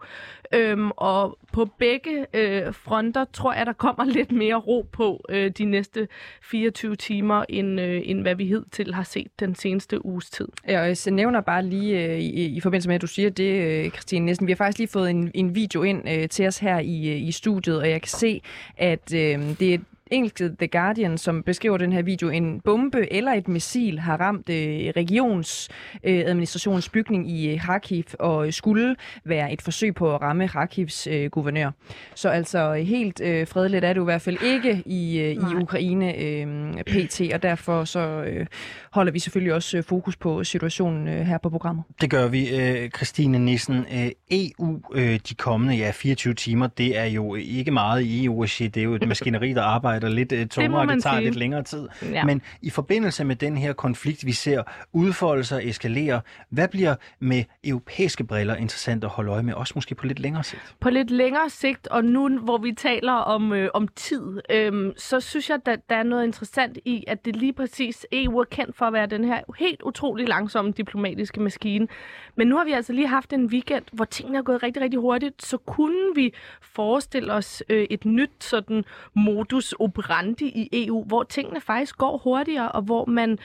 [0.54, 5.52] Øhm, og på begge øh, fronter tror jeg, der kommer lidt mere ro på øh,
[5.52, 6.08] de næste
[6.42, 10.48] 24 timer, end, øh, end hvad vi hidtil har set den seneste uges tid.
[10.68, 13.84] Ja, og jeg nævner bare lige øh, i, i forbindelse med, at du siger det,
[13.86, 14.48] øh, Christine Næsten.
[14.48, 17.22] Vi har faktisk lige fået en, en video ind øh, til os her i, øh,
[17.22, 18.42] i studiet, og jeg kan se,
[18.78, 19.78] at øh, det er
[20.12, 24.50] engelske The Guardian, som beskriver den her video, en bombe eller et missil har ramt
[24.50, 28.96] øh, regionsadministrationens øh, bygning i øh, Kharkiv og skulle
[29.26, 31.72] være et forsøg på at ramme Kharkivs øh, guvernør.
[32.16, 36.18] Så altså helt øh, fredeligt er det i hvert fald ikke i, øh, i Ukraine
[36.18, 38.46] øh, PT, og derfor så øh,
[38.92, 41.84] holder vi selvfølgelig også øh, fokus på situationen øh, her på programmet.
[42.02, 43.86] Det gør vi, øh, Christine Nissen.
[44.32, 48.68] EU, de kommende ja, 24 timer, det er jo ikke meget i EU-regi.
[48.68, 51.24] Det er jo et maskineri, der arbejder lidt tungere, det og det tager sige.
[51.24, 51.88] lidt længere tid.
[52.12, 52.26] Ja.
[52.26, 54.64] Men i forbindelse med den her konflikt, vi ser
[54.94, 59.96] udfolde sig, eskalere, hvad bliver med europæiske briller interessant at holde øje med, også måske
[59.96, 60.76] på lidt længere sigt?
[60.80, 65.20] På lidt længere sigt, og nu hvor vi taler om, øh, om tid, øh, så
[65.20, 68.78] synes jeg, at der er noget interessant i, at det lige præcis EU er kendt
[68.82, 71.88] for at være den her helt utrolig langsomme diplomatiske maskine.
[72.36, 75.00] Men nu har vi altså lige haft en weekend, hvor tingene er gået rigtig, rigtig
[75.00, 78.84] hurtigt, så kunne vi forestille os øh, et nyt sådan
[79.16, 83.40] modus operandi i EU, hvor tingene faktisk går hurtigere, og hvor man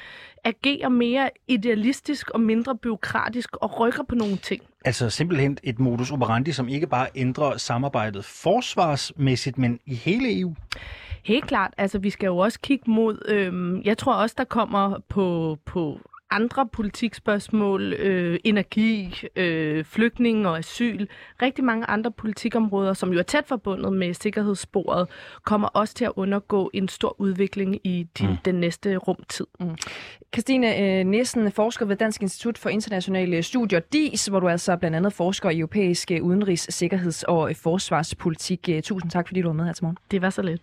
[0.45, 4.63] agerer mere idealistisk og mindre byråkratisk og rykker på nogle ting.
[4.87, 10.55] Altså simpelthen et modus operandi, som ikke bare ændrer samarbejdet forsvarsmæssigt, men i hele EU?
[11.25, 11.75] Helt klart.
[11.77, 13.23] Altså, vi skal jo også kigge mod...
[13.29, 16.01] Øhm, jeg tror også, der kommer på, på
[16.31, 21.07] andre politikspørgsmål, øh, energi, øh, flygtning og asyl,
[21.43, 25.09] rigtig mange andre politikområder, som jo er tæt forbundet med sikkerhedssporet,
[25.45, 28.37] kommer også til at undergå en stor udvikling i de, mm.
[28.45, 29.47] den næste rumtid.
[29.61, 29.77] Mm.
[30.35, 34.97] Christine øh, Nissen, forsker ved Dansk Institut for Internationale Studier, DIS, hvor du altså blandt
[34.97, 38.69] andet forsker i europæisk udenrigs-, sikkerheds- og forsvarspolitik.
[38.83, 39.99] Tusind tak, fordi du var med her til morgen.
[40.11, 40.63] Det var så lidt.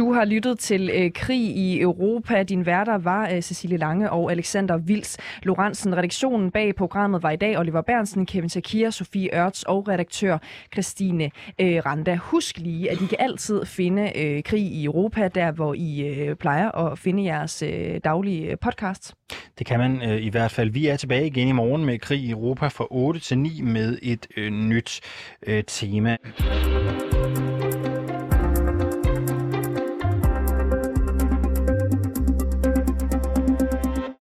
[0.00, 2.42] Du har lyttet til øh, Krig i Europa.
[2.42, 5.96] Din værter var øh, Cecilie Lange og Alexander Vils Lorentzen.
[5.96, 10.38] Redaktionen bag programmet var i dag Oliver Bernsen, Kevin Takir, Sofie Ørts og redaktør
[10.72, 11.24] Christine
[11.60, 12.16] øh, Randa.
[12.16, 16.36] Husk lige, at I kan altid finde øh, Krig i Europa, der hvor I øh,
[16.36, 19.14] plejer at finde jeres øh, daglige øh, podcast.
[19.58, 20.70] Det kan man øh, i hvert fald.
[20.70, 23.98] Vi er tilbage igen i morgen med Krig i Europa fra 8 til 9 med
[24.02, 25.00] et øh, nyt
[25.46, 26.16] øh, tema.